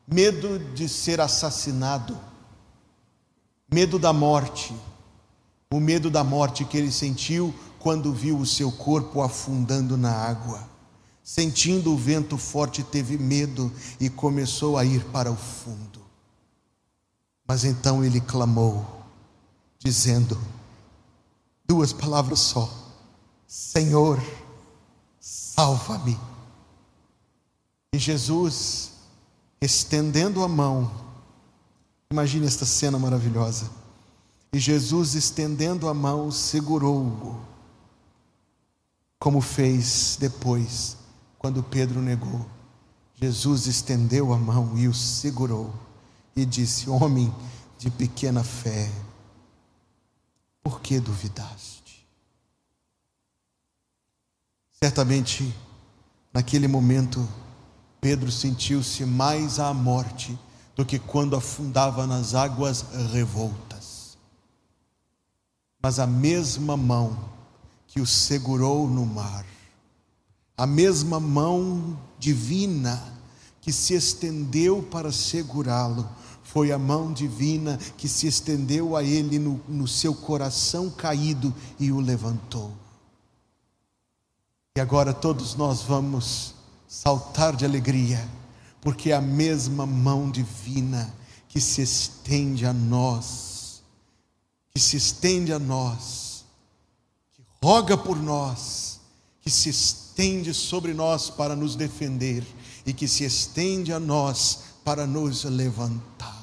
medo 0.08 0.58
de 0.74 0.88
ser 0.88 1.20
assassinado, 1.20 2.18
medo 3.72 4.00
da 4.00 4.14
morte, 4.14 4.74
o 5.70 5.80
medo 5.80 6.10
da 6.10 6.24
morte 6.24 6.64
que 6.64 6.78
ele 6.78 6.92
sentiu 6.92 7.54
quando 7.80 8.14
viu 8.14 8.38
o 8.38 8.46
seu 8.46 8.72
corpo 8.72 9.22
afundando 9.22 9.98
na 9.98 10.12
água. 10.12 10.70
Sentindo 11.22 11.94
o 11.94 11.98
vento 11.98 12.38
forte, 12.38 12.82
teve 12.82 13.18
medo 13.18 13.70
e 14.00 14.10
começou 14.10 14.78
a 14.78 14.86
ir 14.86 15.04
para 15.06 15.30
o 15.30 15.36
fundo. 15.36 16.02
Mas 17.46 17.66
então 17.66 18.04
ele 18.04 18.22
clamou, 18.22 18.86
dizendo 19.80 20.38
duas 21.66 21.94
palavras 21.94 22.40
só: 22.40 22.70
Senhor, 23.48 24.22
salva-me. 25.20 26.20
E 27.94 28.00
Jesus, 28.00 28.92
estendendo 29.62 30.44
a 30.44 30.48
mão, 30.48 30.92
imagine 32.12 32.48
esta 32.48 32.66
cena 32.66 32.98
maravilhosa. 32.98 33.70
E 34.52 34.60
Jesus, 34.60 35.16
estendendo 35.16 35.88
a 35.88 35.94
mão, 35.94 36.32
segurou-o, 36.32 37.40
como 39.20 39.42
fez 39.42 40.18
depois 40.20 40.98
quando 41.44 41.62
Pedro 41.62 42.02
negou, 42.02 42.46
Jesus 43.16 43.68
estendeu 43.68 44.32
a 44.32 44.38
mão 44.38 44.78
e 44.78 44.88
o 44.88 44.94
segurou 44.94 45.74
e 46.36 46.46
disse: 46.46 46.90
Homem 46.90 47.34
de 47.78 47.90
pequena 47.90 48.44
fé, 48.44 48.90
por 50.64 50.82
que 50.82 51.00
duvidaste? 51.00 52.08
Certamente, 54.72 55.54
naquele 56.34 56.68
momento, 56.68 57.28
Pedro 58.02 58.32
sentiu-se 58.32 59.06
mais 59.06 59.60
à 59.60 59.74
morte 59.74 60.38
do 60.76 60.86
que 60.86 60.98
quando 60.98 61.36
afundava 61.36 62.08
nas 62.08 62.34
águas 62.34 62.86
revoltas. 63.12 64.18
Mas 65.82 66.00
a 66.00 66.08
mesma 66.08 66.76
mão 66.76 67.32
que 67.88 68.02
o 68.02 68.08
segurou 68.08 68.88
no 68.88 69.06
mar 69.06 69.46
a 70.58 70.68
mesma 70.68 71.20
mão 71.20 72.00
divina 72.20 73.02
que 73.60 73.72
se 73.72 73.94
estendeu 73.94 74.84
para 74.84 75.12
segurá-lo, 75.12 76.08
foi 76.54 76.72
a 76.72 76.78
mão 76.78 77.12
divina 77.12 77.78
que 77.98 78.08
se 78.08 78.28
estendeu 78.28 78.96
a 78.96 79.04
ele 79.04 79.40
no, 79.40 79.60
no 79.68 79.88
seu 79.88 80.14
coração 80.14 80.90
caído 80.90 81.54
e 81.80 81.92
o 81.92 82.00
levantou. 82.00 82.72
E 84.78 84.80
agora 84.80 85.14
todos 85.14 85.56
nós 85.56 85.82
vamos 85.82 86.54
saltar 86.88 87.56
de 87.56 87.66
alegria, 87.66 88.26
porque 88.80 89.12
é 89.12 89.16
a 89.16 89.22
mesma 89.22 89.86
mão 89.86 90.30
divina 90.30 91.14
que 91.50 91.60
se 91.60 91.82
estende 91.82 92.66
a 92.66 92.72
nós, 92.72 93.84
que 94.72 94.80
se 94.80 94.96
estende 94.96 95.52
a 95.52 95.60
nós, 95.60 96.46
que 97.34 97.42
roga 97.64 97.98
por 97.98 98.22
nós, 98.22 99.00
que 99.42 99.50
se 99.50 99.70
estende 99.70 100.04
estende 100.14 100.54
sobre 100.54 100.94
nós 100.94 101.32
para 101.32 101.56
nos 101.56 101.76
defender 101.76 102.46
e 102.86 102.94
que 102.94 103.08
se 103.08 103.24
estende 103.24 103.92
a 103.92 104.00
nós 104.00 104.60
para 104.86 105.08
nos 105.08 105.44
levantar. 105.44 106.43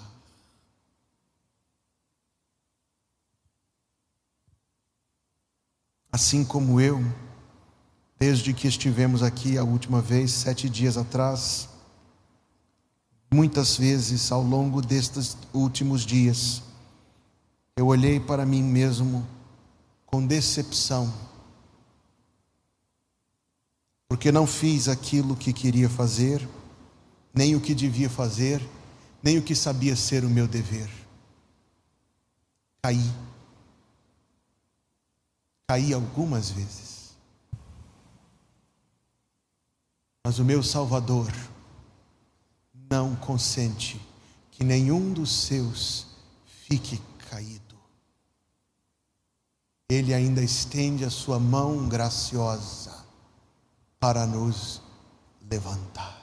Assim 6.20 6.44
como 6.44 6.78
eu, 6.78 7.02
desde 8.18 8.52
que 8.52 8.68
estivemos 8.68 9.22
aqui 9.22 9.56
a 9.56 9.64
última 9.64 10.02
vez, 10.02 10.30
sete 10.32 10.68
dias 10.68 10.98
atrás, 10.98 11.66
muitas 13.32 13.78
vezes 13.78 14.30
ao 14.30 14.42
longo 14.42 14.82
destes 14.82 15.34
últimos 15.50 16.02
dias, 16.02 16.62
eu 17.74 17.86
olhei 17.86 18.20
para 18.20 18.44
mim 18.44 18.62
mesmo 18.62 19.26
com 20.04 20.26
decepção 20.26 21.10
porque 24.06 24.30
não 24.30 24.46
fiz 24.46 24.88
aquilo 24.88 25.34
que 25.34 25.54
queria 25.54 25.88
fazer, 25.88 26.46
nem 27.32 27.56
o 27.56 27.62
que 27.62 27.74
devia 27.74 28.10
fazer, 28.10 28.60
nem 29.22 29.38
o 29.38 29.42
que 29.42 29.54
sabia 29.54 29.96
ser 29.96 30.22
o 30.22 30.28
meu 30.28 30.46
dever. 30.46 30.90
Caí. 32.82 33.29
Caí 35.70 35.94
algumas 35.94 36.50
vezes. 36.50 37.16
Mas 40.26 40.40
o 40.40 40.44
meu 40.44 40.64
Salvador 40.64 41.32
não 42.90 43.14
consente 43.14 44.04
que 44.50 44.64
nenhum 44.64 45.12
dos 45.12 45.30
seus 45.30 46.08
fique 46.44 47.00
caído. 47.30 47.78
Ele 49.88 50.12
ainda 50.12 50.42
estende 50.42 51.04
a 51.04 51.10
sua 51.10 51.38
mão 51.38 51.88
graciosa 51.88 53.06
para 54.00 54.26
nos 54.26 54.82
levantar. 55.48 56.20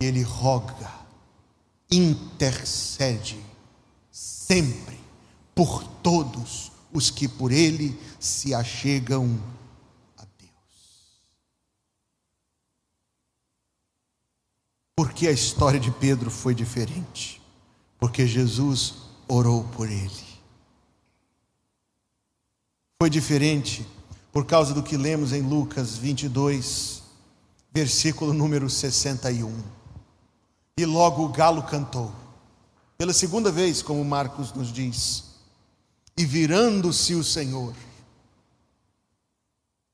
Ele 0.00 0.22
roga, 0.22 1.03
intercede 1.94 3.38
sempre 4.10 4.98
por 5.54 5.84
todos 6.02 6.72
os 6.92 7.10
que 7.10 7.28
por 7.28 7.52
ele 7.52 7.98
se 8.18 8.54
achegam 8.54 9.38
a 10.16 10.24
Deus. 10.38 11.18
Porque 14.96 15.26
a 15.26 15.32
história 15.32 15.80
de 15.80 15.90
Pedro 15.90 16.30
foi 16.30 16.54
diferente? 16.54 17.40
Porque 17.98 18.26
Jesus 18.26 18.94
orou 19.28 19.64
por 19.64 19.88
ele 19.88 20.34
foi 23.04 23.10
diferente 23.10 23.86
por 24.32 24.46
causa 24.46 24.72
do 24.72 24.82
que 24.82 24.96
lemos 24.96 25.34
em 25.34 25.42
Lucas 25.42 25.94
22, 25.94 27.02
versículo 27.70 28.32
número 28.32 28.70
61. 28.70 29.52
E 30.76 30.84
logo 30.84 31.24
o 31.24 31.28
galo 31.28 31.62
cantou, 31.62 32.12
pela 32.98 33.12
segunda 33.12 33.50
vez, 33.50 33.80
como 33.80 34.04
Marcos 34.04 34.52
nos 34.52 34.72
diz, 34.72 35.24
e 36.16 36.24
virando-se 36.24 37.14
o 37.14 37.22
Senhor, 37.22 37.74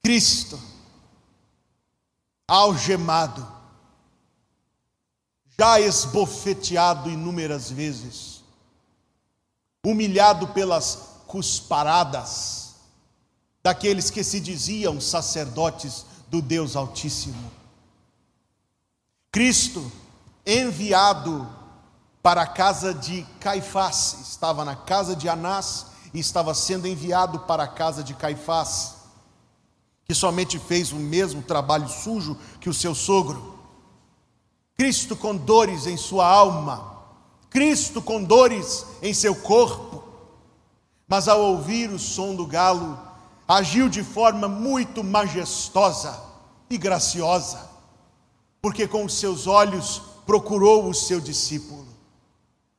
Cristo, 0.02 0.58
algemado, 2.48 3.46
já 5.58 5.78
esbofeteado 5.78 7.10
inúmeras 7.10 7.70
vezes, 7.70 8.42
humilhado 9.84 10.48
pelas 10.48 11.10
cusparadas, 11.26 12.76
daqueles 13.62 14.08
que 14.08 14.24
se 14.24 14.40
diziam 14.40 14.98
sacerdotes 14.98 16.06
do 16.28 16.40
Deus 16.40 16.74
Altíssimo. 16.74 17.52
Cristo, 19.30 19.92
enviado 20.46 21.48
para 22.22 22.42
a 22.42 22.46
casa 22.46 22.92
de 22.92 23.26
Caifás, 23.40 24.18
estava 24.22 24.64
na 24.64 24.76
casa 24.76 25.16
de 25.16 25.28
Anás 25.28 25.86
e 26.12 26.20
estava 26.20 26.54
sendo 26.54 26.86
enviado 26.86 27.40
para 27.40 27.64
a 27.64 27.68
casa 27.68 28.02
de 28.02 28.14
Caifás, 28.14 28.96
que 30.04 30.14
somente 30.14 30.58
fez 30.58 30.92
o 30.92 30.96
mesmo 30.96 31.42
trabalho 31.42 31.88
sujo 31.88 32.36
que 32.60 32.68
o 32.68 32.74
seu 32.74 32.94
sogro. 32.94 33.58
Cristo 34.76 35.14
com 35.14 35.36
dores 35.36 35.86
em 35.86 35.96
sua 35.96 36.26
alma, 36.26 36.98
Cristo 37.48 38.02
com 38.02 38.22
dores 38.22 38.84
em 39.02 39.14
seu 39.14 39.34
corpo, 39.34 40.02
mas 41.06 41.26
ao 41.26 41.40
ouvir 41.40 41.90
o 41.90 41.98
som 41.98 42.34
do 42.34 42.46
galo, 42.46 42.98
agiu 43.46 43.88
de 43.88 44.02
forma 44.02 44.46
muito 44.46 45.02
majestosa 45.02 46.22
e 46.68 46.78
graciosa, 46.78 47.68
porque 48.62 48.86
com 48.86 49.04
os 49.04 49.14
seus 49.14 49.46
olhos 49.46 50.09
procurou 50.30 50.88
o 50.88 50.94
seu 50.94 51.20
discípulo. 51.20 51.84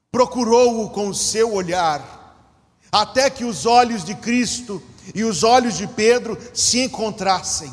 procurou-o 0.09 0.89
com 0.89 1.09
o 1.09 1.13
seu 1.13 1.53
olhar, 1.53 2.49
até 2.89 3.29
que 3.29 3.43
os 3.43 3.65
olhos 3.65 4.05
de 4.05 4.15
Cristo 4.15 4.81
e 5.13 5.25
os 5.25 5.43
olhos 5.43 5.75
de 5.75 5.85
Pedro 5.85 6.37
se 6.53 6.79
encontrassem. 6.79 7.69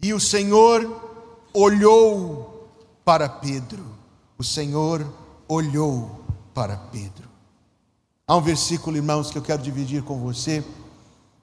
E 0.00 0.14
o 0.14 0.20
Senhor 0.20 0.80
olhou 1.52 2.70
para 3.04 3.28
Pedro. 3.28 3.84
O 4.38 4.44
Senhor 4.44 5.06
olhou 5.46 6.24
para 6.54 6.78
Pedro. 6.78 7.28
Há 8.26 8.34
um 8.34 8.40
versículo, 8.40 8.96
irmãos, 8.96 9.30
que 9.30 9.36
eu 9.36 9.42
quero 9.42 9.62
dividir 9.62 10.02
com 10.02 10.18
você, 10.18 10.64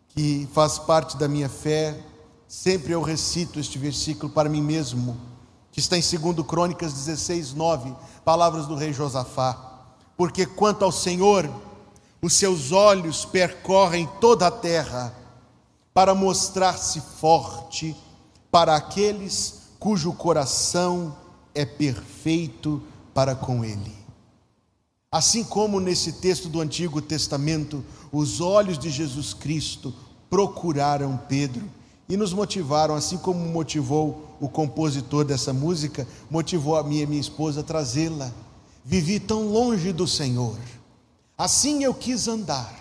que 0.10 0.50
faz 0.54 0.80
parte 0.80 1.18
da 1.18 1.28
minha 1.28 1.50
fé. 1.50 2.00
Sempre 2.48 2.94
eu 2.94 3.02
recito 3.04 3.60
este 3.60 3.78
versículo 3.78 4.32
para 4.32 4.50
mim 4.50 4.62
mesmo, 4.62 5.31
que 5.72 5.80
está 5.80 5.98
em 5.98 6.02
2 6.02 6.46
Crônicas 6.46 6.94
16, 6.94 7.54
9, 7.54 7.96
palavras 8.26 8.68
do 8.68 8.76
rei 8.76 8.92
Josafá. 8.92 9.86
Porque 10.18 10.46
quanto 10.46 10.84
ao 10.84 10.92
Senhor, 10.92 11.50
os 12.22 12.34
seus 12.34 12.72
olhos 12.72 13.26
percorrem 13.26 14.08
toda 14.20 14.48
a 14.48 14.52
terra 14.52 15.16
para 15.94 16.14
mostrar-se 16.14 17.02
forte 17.02 17.96
para 18.52 18.76
aqueles 18.76 19.62
cujo 19.80 20.14
coração 20.14 21.16
é 21.56 21.66
perfeito 21.66 22.84
para 23.14 23.34
com 23.34 23.64
Ele. 23.66 23.96
Assim 25.12 25.44
como 25.44 25.80
nesse 25.80 26.14
texto 26.14 26.48
do 26.48 26.62
Antigo 26.62 27.02
Testamento, 27.02 27.84
os 28.12 28.40
olhos 28.40 28.78
de 28.78 28.90
Jesus 28.90 29.34
Cristo 29.34 29.94
procuraram 30.30 31.18
Pedro 31.28 31.70
e 32.08 32.18
nos 32.18 32.34
motivaram, 32.34 32.96
assim 32.96 33.18
como 33.18 33.40
motivou 33.40 34.36
o 34.40 34.50
compositor 34.50 35.24
dessa 35.24 35.54
música, 35.54 36.08
motivou 36.30 36.76
a 36.76 36.84
minha 36.84 37.04
e 37.04 37.08
minha 37.08 37.22
esposa 37.22 37.62
a 37.62 37.64
trazê-la. 37.64 38.32
Vivi 38.84 39.20
tão 39.20 39.48
longe 39.48 39.94
do 39.94 40.08
Senhor, 40.08 40.58
assim 41.38 41.84
eu 41.84 41.94
quis 41.94 42.28
andar, 42.28 42.74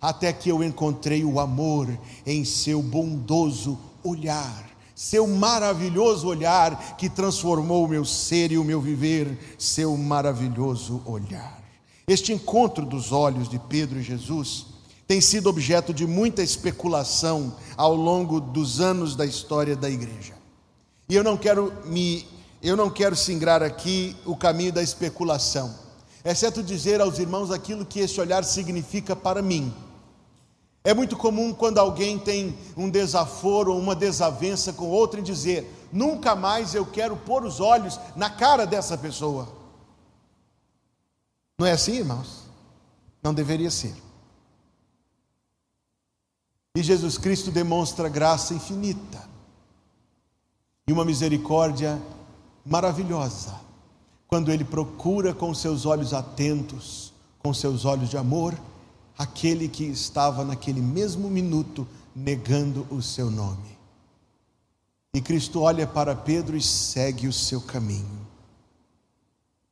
até 0.00 0.32
que 0.32 0.50
eu 0.50 0.62
encontrei 0.62 1.24
o 1.24 1.40
amor 1.40 1.88
em 2.26 2.44
seu 2.44 2.82
bondoso 2.82 3.78
olhar 4.04 4.66
seu 4.96 5.26
maravilhoso 5.26 6.26
olhar 6.26 6.96
que 6.96 7.10
transformou 7.10 7.84
o 7.84 7.88
meu 7.88 8.02
ser 8.02 8.50
e 8.50 8.56
o 8.56 8.64
meu 8.64 8.80
viver, 8.80 9.38
seu 9.58 9.94
maravilhoso 9.94 11.02
olhar. 11.04 11.62
Este 12.08 12.32
encontro 12.32 12.86
dos 12.86 13.12
olhos 13.12 13.46
de 13.46 13.58
Pedro 13.58 13.98
e 13.98 14.02
Jesus 14.02 14.68
tem 15.06 15.20
sido 15.20 15.48
objeto 15.48 15.94
de 15.94 16.06
muita 16.06 16.42
especulação 16.42 17.56
ao 17.76 17.94
longo 17.94 18.40
dos 18.40 18.80
anos 18.80 19.14
da 19.14 19.24
história 19.24 19.76
da 19.76 19.88
igreja. 19.88 20.34
E 21.08 21.14
eu 21.14 21.22
não 21.22 21.36
quero 21.36 21.72
me 21.84 22.26
eu 22.62 22.76
não 22.76 22.90
quero 22.90 23.14
singrar 23.14 23.62
aqui 23.62 24.16
o 24.24 24.34
caminho 24.34 24.72
da 24.72 24.82
especulação, 24.82 25.72
exceto 26.24 26.62
dizer 26.62 27.00
aos 27.00 27.18
irmãos 27.18 27.50
aquilo 27.50 27.84
que 27.84 28.00
esse 28.00 28.20
olhar 28.20 28.42
significa 28.44 29.14
para 29.14 29.40
mim 29.40 29.72
é 30.86 30.94
muito 30.94 31.16
comum 31.16 31.52
quando 31.52 31.78
alguém 31.78 32.16
tem 32.16 32.56
um 32.76 32.88
desaforo 32.88 33.72
ou 33.72 33.80
uma 33.80 33.92
desavença 33.92 34.72
com 34.72 34.86
outro 34.86 35.18
e 35.18 35.22
dizer: 35.22 35.68
nunca 35.92 36.36
mais 36.36 36.76
eu 36.76 36.86
quero 36.86 37.16
pôr 37.16 37.44
os 37.44 37.58
olhos 37.58 37.98
na 38.14 38.30
cara 38.30 38.64
dessa 38.64 38.96
pessoa. 38.96 39.48
Não 41.58 41.66
é 41.66 41.72
assim, 41.72 41.96
irmãos? 41.96 42.44
Não 43.20 43.34
deveria 43.34 43.68
ser. 43.68 43.96
E 46.76 46.82
Jesus 46.82 47.16
Cristo 47.16 47.50
demonstra 47.50 48.06
graça 48.06 48.52
infinita 48.52 49.26
e 50.86 50.92
uma 50.92 51.06
misericórdia 51.06 51.98
maravilhosa 52.66 53.58
quando 54.28 54.52
ele 54.52 54.62
procura 54.62 55.32
com 55.32 55.54
seus 55.54 55.86
olhos 55.86 56.12
atentos, 56.12 57.14
com 57.38 57.54
seus 57.54 57.86
olhos 57.86 58.10
de 58.10 58.18
amor, 58.18 58.54
aquele 59.16 59.68
que 59.68 59.84
estava 59.84 60.44
naquele 60.44 60.82
mesmo 60.82 61.30
minuto 61.30 61.88
negando 62.14 62.86
o 62.90 63.00
seu 63.00 63.30
nome. 63.30 63.78
E 65.14 65.22
Cristo 65.22 65.62
olha 65.62 65.86
para 65.86 66.14
Pedro 66.14 66.58
e 66.58 66.62
segue 66.62 67.26
o 67.26 67.32
seu 67.32 67.62
caminho. 67.62 68.26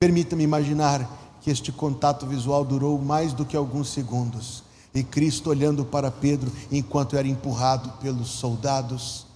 Permita-me 0.01 0.43
imaginar 0.43 1.37
que 1.43 1.51
este 1.51 1.71
contato 1.71 2.27
visual 2.27 2.65
durou 2.65 2.99
mais 2.99 3.35
do 3.35 3.45
que 3.45 3.59
alguns 3.59 3.91
segundos. 3.91 4.64
E 4.95 5.03
Cristo 5.03 5.51
olhando 5.51 5.85
para 5.85 6.11
Pedro 6.11 6.53
enquanto 6.71 7.17
era 7.17 7.27
empurrado 7.27 7.91
pelos 7.99 8.29
soldados. 8.29 9.27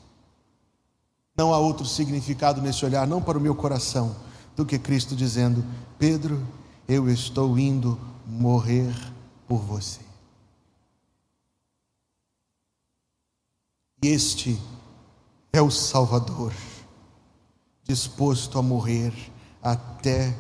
Não 1.37 1.53
há 1.53 1.59
outro 1.59 1.85
significado 1.85 2.63
nesse 2.63 2.85
olhar, 2.85 3.07
não 3.07 3.21
para 3.21 3.37
o 3.37 3.41
meu 3.41 3.55
coração, 3.55 4.15
do 4.55 4.65
que 4.65 4.79
Cristo 4.79 5.17
dizendo: 5.17 5.65
Pedro, 5.99 6.47
eu 6.87 7.09
estou 7.11 7.59
indo 7.59 7.99
morrer 8.25 8.95
por 9.49 9.59
você. 9.59 10.01
E 14.01 14.09
este 14.09 14.61
é 15.53 15.61
o 15.61 15.71
Salvador, 15.73 16.53
disposto 17.83 18.59
a 18.59 18.63
morrer 18.63 19.13
até 19.61 20.37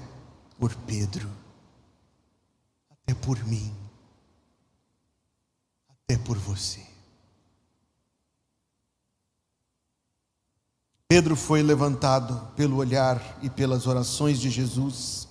por 0.60 0.74
Pedro, 0.74 1.28
até 2.90 3.14
por 3.14 3.44
mim, 3.44 3.72
até 6.10 6.16
por 6.16 6.38
você. 6.38 6.80
Pedro 11.06 11.36
foi 11.36 11.62
levantado 11.62 12.48
pelo 12.56 12.76
olhar 12.76 13.38
e 13.42 13.50
pelas 13.50 13.86
orações 13.86 14.40
de 14.40 14.48
Jesus, 14.48 15.28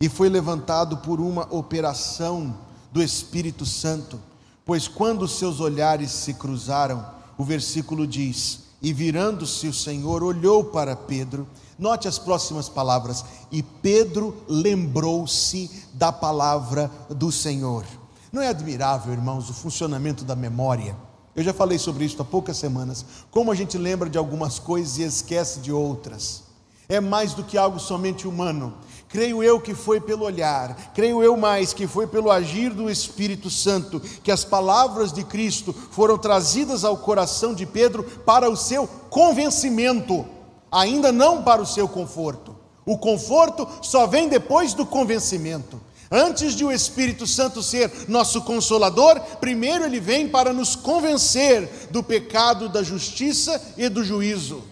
e 0.00 0.08
foi 0.08 0.30
levantado 0.30 0.98
por 0.98 1.20
uma 1.20 1.46
operação 1.54 2.56
do 2.90 3.02
Espírito 3.02 3.66
Santo, 3.66 4.18
pois 4.64 4.88
quando 4.88 5.28
seus 5.28 5.60
olhares 5.60 6.10
se 6.10 6.32
cruzaram, 6.34 7.06
o 7.36 7.44
versículo 7.44 8.06
diz: 8.06 8.60
E 8.80 8.94
virando-se 8.94 9.66
o 9.66 9.74
Senhor, 9.74 10.22
olhou 10.22 10.64
para 10.64 10.96
Pedro. 10.96 11.46
Note 11.78 12.08
as 12.08 12.18
próximas 12.18 12.68
palavras. 12.68 13.24
E 13.52 13.62
Pedro 13.62 14.42
lembrou-se 14.48 15.70
da 15.94 16.10
palavra 16.10 16.90
do 17.10 17.30
Senhor. 17.30 17.84
Não 18.30 18.42
é 18.42 18.48
admirável, 18.48 19.12
irmãos, 19.12 19.48
o 19.48 19.54
funcionamento 19.54 20.22
da 20.22 20.36
memória? 20.36 20.94
Eu 21.34 21.42
já 21.42 21.54
falei 21.54 21.78
sobre 21.78 22.04
isso 22.04 22.20
há 22.20 22.24
poucas 22.24 22.58
semanas. 22.58 23.04
Como 23.30 23.50
a 23.50 23.54
gente 23.54 23.78
lembra 23.78 24.10
de 24.10 24.18
algumas 24.18 24.58
coisas 24.58 24.98
e 24.98 25.02
esquece 25.02 25.60
de 25.60 25.72
outras. 25.72 26.42
É 26.90 27.00
mais 27.00 27.32
do 27.32 27.42
que 27.42 27.56
algo 27.56 27.78
somente 27.78 28.28
humano. 28.28 28.74
Creio 29.08 29.42
eu 29.42 29.58
que 29.58 29.74
foi 29.74 29.98
pelo 29.98 30.26
olhar, 30.26 30.92
creio 30.94 31.22
eu 31.22 31.34
mais 31.34 31.72
que 31.72 31.86
foi 31.86 32.06
pelo 32.06 32.30
agir 32.30 32.74
do 32.74 32.90
Espírito 32.90 33.48
Santo, 33.48 33.98
que 34.22 34.30
as 34.30 34.44
palavras 34.44 35.10
de 35.10 35.24
Cristo 35.24 35.72
foram 35.72 36.18
trazidas 36.18 36.84
ao 36.84 36.98
coração 36.98 37.54
de 37.54 37.64
Pedro 37.64 38.02
para 38.04 38.50
o 38.50 38.56
seu 38.56 38.86
convencimento, 39.08 40.26
ainda 40.70 41.10
não 41.10 41.42
para 41.42 41.62
o 41.62 41.66
seu 41.66 41.88
conforto. 41.88 42.54
O 42.84 42.98
conforto 42.98 43.66
só 43.80 44.06
vem 44.06 44.28
depois 44.28 44.74
do 44.74 44.84
convencimento. 44.84 45.80
Antes 46.10 46.54
de 46.54 46.64
o 46.64 46.72
Espírito 46.72 47.26
Santo 47.26 47.62
ser 47.62 48.08
nosso 48.08 48.42
consolador, 48.42 49.20
primeiro 49.40 49.84
ele 49.84 50.00
vem 50.00 50.28
para 50.28 50.52
nos 50.52 50.74
convencer 50.74 51.88
do 51.90 52.02
pecado, 52.02 52.68
da 52.68 52.82
justiça 52.82 53.74
e 53.76 53.88
do 53.88 54.02
juízo. 54.02 54.62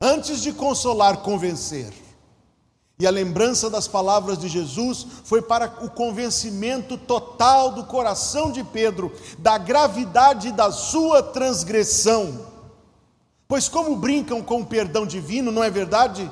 Antes 0.00 0.42
de 0.42 0.52
consolar, 0.52 1.18
convencer. 1.18 1.92
E 3.00 3.06
a 3.06 3.10
lembrança 3.10 3.70
das 3.70 3.86
palavras 3.86 4.38
de 4.38 4.48
Jesus 4.48 5.06
foi 5.22 5.40
para 5.40 5.84
o 5.84 5.90
convencimento 5.90 6.98
total 6.98 7.70
do 7.70 7.84
coração 7.84 8.50
de 8.50 8.64
Pedro 8.64 9.12
da 9.38 9.56
gravidade 9.56 10.50
da 10.50 10.72
sua 10.72 11.22
transgressão. 11.22 12.44
Pois, 13.46 13.68
como 13.68 13.96
brincam 13.96 14.42
com 14.42 14.62
o 14.62 14.66
perdão 14.66 15.06
divino, 15.06 15.52
não 15.52 15.62
é 15.62 15.70
verdade? 15.70 16.28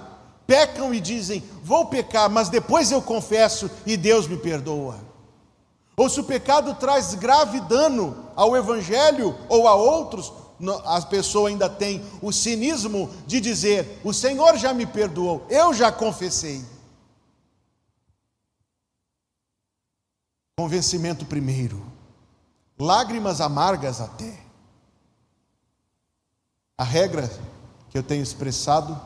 Pecam 0.46 0.94
e 0.94 1.00
dizem: 1.00 1.42
Vou 1.62 1.86
pecar, 1.86 2.30
mas 2.30 2.48
depois 2.48 2.92
eu 2.92 3.02
confesso 3.02 3.70
e 3.84 3.96
Deus 3.96 4.28
me 4.28 4.36
perdoa. 4.36 4.98
Ou 5.96 6.08
se 6.08 6.20
o 6.20 6.24
pecado 6.24 6.74
traz 6.74 7.14
grave 7.14 7.60
dano 7.60 8.30
ao 8.36 8.56
Evangelho 8.56 9.36
ou 9.48 9.66
a 9.66 9.74
outros, 9.74 10.32
a 10.84 11.00
pessoa 11.02 11.48
ainda 11.48 11.68
tem 11.68 12.04
o 12.22 12.30
cinismo 12.32 13.10
de 13.26 13.40
dizer: 13.40 14.00
O 14.04 14.12
Senhor 14.12 14.56
já 14.56 14.72
me 14.72 14.86
perdoou, 14.86 15.46
eu 15.50 15.74
já 15.74 15.90
confessei. 15.90 16.64
Convencimento 20.58 21.26
primeiro, 21.26 21.84
lágrimas 22.78 23.40
amargas 23.40 24.00
até. 24.00 24.38
A 26.78 26.84
regra 26.84 27.30
que 27.90 27.96
eu 27.96 28.02
tenho 28.02 28.22
expressado 28.22 28.98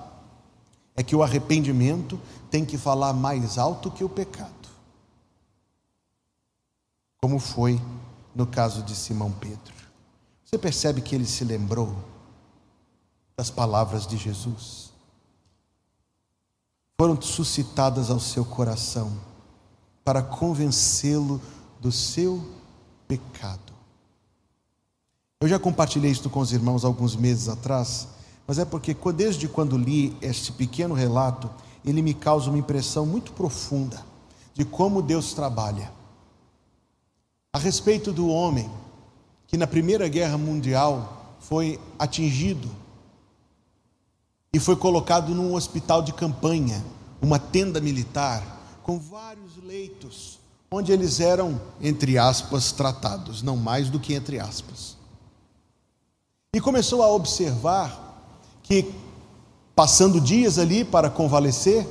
é 0.96 1.02
que 1.02 1.16
o 1.16 1.22
arrependimento 1.22 2.20
tem 2.50 2.64
que 2.64 2.76
falar 2.76 3.12
mais 3.12 3.58
alto 3.58 3.90
que 3.90 4.04
o 4.04 4.08
pecado, 4.08 4.68
como 7.22 7.38
foi 7.38 7.80
no 8.34 8.46
caso 8.46 8.82
de 8.82 8.94
Simão 8.94 9.30
Pedro. 9.32 9.74
Você 10.44 10.58
percebe 10.58 11.00
que 11.00 11.14
ele 11.14 11.26
se 11.26 11.44
lembrou 11.44 11.96
das 13.36 13.50
palavras 13.50 14.06
de 14.06 14.16
Jesus? 14.16 14.90
Foram 16.98 17.20
suscitadas 17.20 18.10
ao 18.10 18.20
seu 18.20 18.44
coração 18.44 19.12
para 20.04 20.22
convencê-lo 20.22 21.40
do 21.80 21.92
seu 21.92 22.44
pecado. 23.06 23.72
Eu 25.40 25.48
já 25.48 25.58
compartilhei 25.58 26.10
isso 26.10 26.28
com 26.28 26.40
os 26.40 26.52
irmãos 26.52 26.84
alguns 26.84 27.16
meses 27.16 27.48
atrás, 27.48 28.08
mas 28.50 28.58
é 28.58 28.64
porque 28.64 28.96
desde 29.14 29.46
quando 29.46 29.78
li 29.78 30.16
este 30.20 30.50
pequeno 30.50 30.92
relato, 30.92 31.48
ele 31.84 32.02
me 32.02 32.12
causa 32.12 32.50
uma 32.50 32.58
impressão 32.58 33.06
muito 33.06 33.30
profunda 33.30 34.04
de 34.52 34.64
como 34.64 35.00
Deus 35.00 35.32
trabalha. 35.34 35.92
A 37.52 37.60
respeito 37.60 38.12
do 38.12 38.26
homem 38.26 38.68
que 39.46 39.56
na 39.56 39.68
Primeira 39.68 40.08
Guerra 40.08 40.36
Mundial 40.36 41.36
foi 41.38 41.78
atingido 41.96 42.68
e 44.52 44.58
foi 44.58 44.74
colocado 44.74 45.32
num 45.32 45.54
hospital 45.54 46.02
de 46.02 46.12
campanha, 46.12 46.84
uma 47.22 47.38
tenda 47.38 47.80
militar, 47.80 48.42
com 48.82 48.98
vários 48.98 49.62
leitos, 49.64 50.40
onde 50.72 50.90
eles 50.90 51.20
eram, 51.20 51.60
entre 51.80 52.18
aspas, 52.18 52.72
tratados, 52.72 53.42
não 53.42 53.56
mais 53.56 53.88
do 53.88 54.00
que 54.00 54.12
entre 54.12 54.40
aspas. 54.40 54.96
E 56.52 56.60
começou 56.60 57.00
a 57.00 57.12
observar 57.12 58.09
que, 58.70 58.88
passando 59.74 60.20
dias 60.20 60.56
ali 60.56 60.84
para 60.84 61.10
convalescer, 61.10 61.84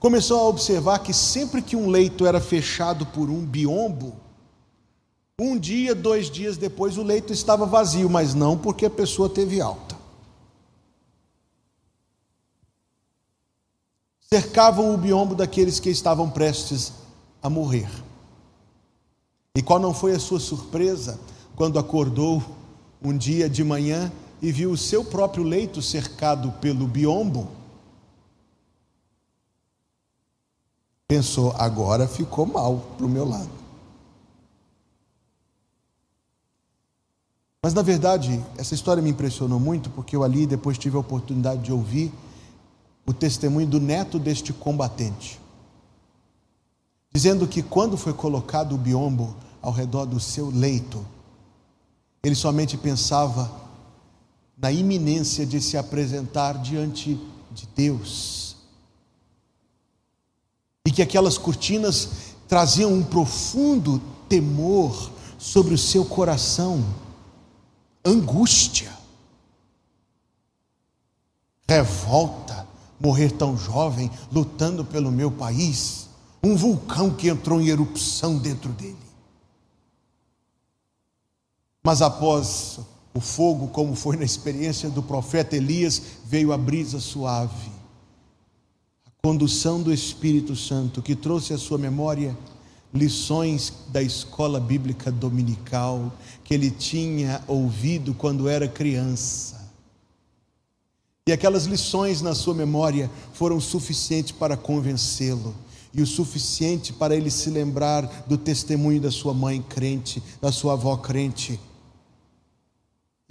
começou 0.00 0.40
a 0.40 0.48
observar 0.48 0.98
que 0.98 1.14
sempre 1.14 1.62
que 1.62 1.76
um 1.76 1.88
leito 1.88 2.26
era 2.26 2.40
fechado 2.40 3.06
por 3.06 3.30
um 3.30 3.46
biombo, 3.46 4.16
um 5.40 5.56
dia, 5.56 5.94
dois 5.94 6.28
dias 6.28 6.56
depois, 6.56 6.98
o 6.98 7.04
leito 7.04 7.32
estava 7.32 7.64
vazio, 7.64 8.10
mas 8.10 8.34
não 8.34 8.58
porque 8.58 8.84
a 8.84 8.90
pessoa 8.90 9.28
teve 9.28 9.60
alta. 9.60 9.96
Cercavam 14.28 14.92
o 14.92 14.98
biombo 14.98 15.36
daqueles 15.36 15.78
que 15.78 15.88
estavam 15.88 16.28
prestes 16.28 16.92
a 17.40 17.48
morrer. 17.48 17.88
E 19.54 19.62
qual 19.62 19.78
não 19.78 19.94
foi 19.94 20.16
a 20.16 20.18
sua 20.18 20.40
surpresa 20.40 21.16
quando 21.54 21.78
acordou 21.78 22.42
um 23.00 23.16
dia 23.16 23.48
de 23.48 23.62
manhã 23.62 24.10
e 24.40 24.52
viu 24.52 24.70
o 24.70 24.76
seu 24.76 25.04
próprio 25.04 25.42
leito 25.42 25.82
cercado 25.82 26.52
pelo 26.60 26.86
biombo? 26.86 27.48
Pensou, 31.06 31.52
agora 31.58 32.06
ficou 32.06 32.46
mal 32.46 32.80
para 32.96 33.06
o 33.06 33.08
meu 33.08 33.26
lado. 33.26 33.50
Mas 37.62 37.74
na 37.74 37.82
verdade, 37.82 38.42
essa 38.56 38.74
história 38.74 39.02
me 39.02 39.10
impressionou 39.10 39.58
muito 39.58 39.90
porque 39.90 40.14
eu 40.14 40.22
ali 40.22 40.46
depois 40.46 40.78
tive 40.78 40.96
a 40.96 41.00
oportunidade 41.00 41.62
de 41.62 41.72
ouvir 41.72 42.12
o 43.04 43.12
testemunho 43.12 43.66
do 43.66 43.80
neto 43.80 44.18
deste 44.18 44.52
combatente, 44.52 45.40
dizendo 47.10 47.48
que 47.48 47.62
quando 47.62 47.96
foi 47.96 48.12
colocado 48.12 48.74
o 48.74 48.78
biombo 48.78 49.34
ao 49.62 49.72
redor 49.72 50.04
do 50.04 50.20
seu 50.20 50.50
leito, 50.50 51.04
ele 52.22 52.34
somente 52.34 52.76
pensava 52.76 53.67
na 54.60 54.72
iminência 54.72 55.46
de 55.46 55.60
se 55.60 55.76
apresentar 55.76 56.60
diante 56.60 57.18
de 57.52 57.66
Deus. 57.76 58.56
E 60.84 60.90
que 60.90 61.00
aquelas 61.00 61.38
cortinas 61.38 62.34
traziam 62.48 62.92
um 62.92 63.04
profundo 63.04 64.02
temor 64.28 65.12
sobre 65.38 65.74
o 65.74 65.78
seu 65.78 66.04
coração, 66.04 66.84
angústia, 68.04 68.92
revolta, 71.68 72.66
morrer 72.98 73.30
tão 73.30 73.56
jovem, 73.56 74.10
lutando 74.32 74.84
pelo 74.84 75.12
meu 75.12 75.30
país, 75.30 76.08
um 76.42 76.56
vulcão 76.56 77.10
que 77.14 77.28
entrou 77.28 77.60
em 77.60 77.68
erupção 77.68 78.38
dentro 78.38 78.72
dele. 78.72 78.96
Mas 81.82 82.02
após 82.02 82.80
o 83.18 83.20
fogo, 83.20 83.66
como 83.66 83.96
foi 83.96 84.16
na 84.16 84.24
experiência 84.24 84.88
do 84.88 85.02
profeta 85.02 85.56
Elias, 85.56 86.00
veio 86.24 86.52
a 86.52 86.56
brisa 86.56 87.00
suave, 87.00 87.68
a 89.04 89.10
condução 89.26 89.82
do 89.82 89.92
Espírito 89.92 90.54
Santo, 90.54 91.02
que 91.02 91.16
trouxe 91.16 91.52
à 91.52 91.58
sua 91.58 91.78
memória 91.78 92.38
lições 92.94 93.72
da 93.88 94.00
escola 94.00 94.60
bíblica 94.60 95.10
dominical 95.10 96.12
que 96.44 96.54
ele 96.54 96.70
tinha 96.70 97.42
ouvido 97.48 98.14
quando 98.14 98.48
era 98.48 98.68
criança. 98.68 99.68
E 101.26 101.32
aquelas 101.32 101.64
lições 101.64 102.22
na 102.22 102.36
sua 102.36 102.54
memória 102.54 103.10
foram 103.32 103.60
suficientes 103.60 104.30
para 104.30 104.56
convencê-lo 104.56 105.56
e 105.92 106.00
o 106.00 106.06
suficiente 106.06 106.92
para 106.92 107.16
ele 107.16 107.32
se 107.32 107.50
lembrar 107.50 108.26
do 108.28 108.38
testemunho 108.38 109.00
da 109.00 109.10
sua 109.10 109.34
mãe 109.34 109.60
crente, 109.60 110.22
da 110.40 110.52
sua 110.52 110.74
avó 110.74 110.96
crente, 110.96 111.58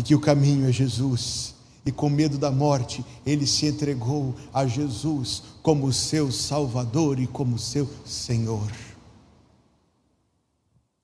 que 0.08 0.16
o 0.16 0.22
caminho 0.22 0.70
é 0.70 0.72
Jesus. 0.72 1.54
E 1.86 1.92
com 1.92 2.10
medo 2.10 2.38
da 2.38 2.50
morte, 2.50 3.04
ele 3.26 3.46
se 3.46 3.66
entregou 3.66 4.34
a 4.54 4.66
Jesus 4.66 5.44
como 5.62 5.92
seu 5.92 6.32
Salvador 6.32 7.20
e 7.20 7.28
como 7.28 7.60
seu 7.60 7.90
Senhor. 8.06 8.72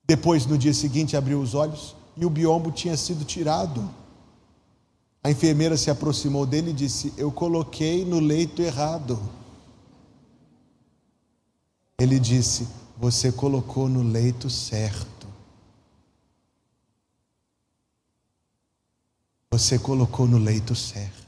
Depois, 0.08 0.46
no 0.46 0.58
dia 0.58 0.74
seguinte, 0.74 1.18
abriu 1.18 1.42
os 1.42 1.54
olhos 1.54 1.98
e 2.16 2.26
o 2.26 2.30
biombo 2.30 2.72
tinha 2.72 2.96
sido 2.96 3.26
tirado. 3.26 3.90
A 5.22 5.30
enfermeira 5.30 5.76
se 5.76 5.92
aproximou 5.92 6.46
dele 6.46 6.72
e 6.72 6.74
disse: 6.74 7.14
Eu 7.18 7.30
coloquei 7.30 8.06
no 8.06 8.22
leito 8.22 8.62
errado. 8.62 9.20
Ele 12.00 12.18
disse: 12.20 12.68
Você 12.98 13.34
colocou 13.34 13.90
no 13.90 14.02
leito 14.02 14.50
certo. 14.50 15.23
Você 19.54 19.78
colocou 19.78 20.28
no 20.28 20.40
leito 20.40 20.74
certo. 20.74 21.28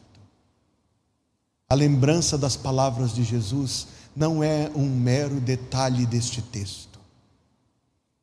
A 1.69 1.75
lembrança 1.75 2.39
das 2.39 2.55
palavras 2.55 3.13
de 3.13 3.23
Jesus 3.23 3.85
não 4.15 4.43
é 4.43 4.71
um 4.75 4.89
mero 4.89 5.39
detalhe 5.39 6.07
deste 6.07 6.41
texto. 6.41 6.99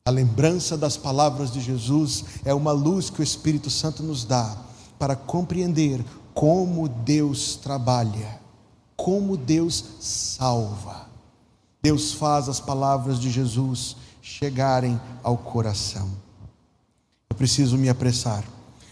A 0.05 0.11
lembrança 0.11 0.77
das 0.77 0.97
palavras 0.97 1.53
de 1.53 1.61
Jesus 1.61 2.25
é 2.45 2.53
uma 2.53 2.73
luz 2.73 3.11
que 3.11 3.21
o 3.21 3.23
Espírito 3.23 3.71
Santo 3.71 4.03
nos 4.03 4.25
dá 4.25 4.57
para 4.99 5.15
compreender 5.15 6.05
como 6.35 6.89
Deus 6.89 7.55
trabalha, 7.55 8.41
como 8.97 9.37
Deus 9.37 9.85
salva. 10.01 11.07
Deus 11.81 12.13
faz 12.13 12.49
as 12.49 12.59
palavras 12.59 13.21
de 13.21 13.31
Jesus 13.31 13.97
chegarem 14.21 15.01
ao 15.23 15.39
coração. 15.39 16.11
Eu 17.31 17.37
preciso 17.37 17.79
me 17.79 17.89
apressar. 17.89 18.43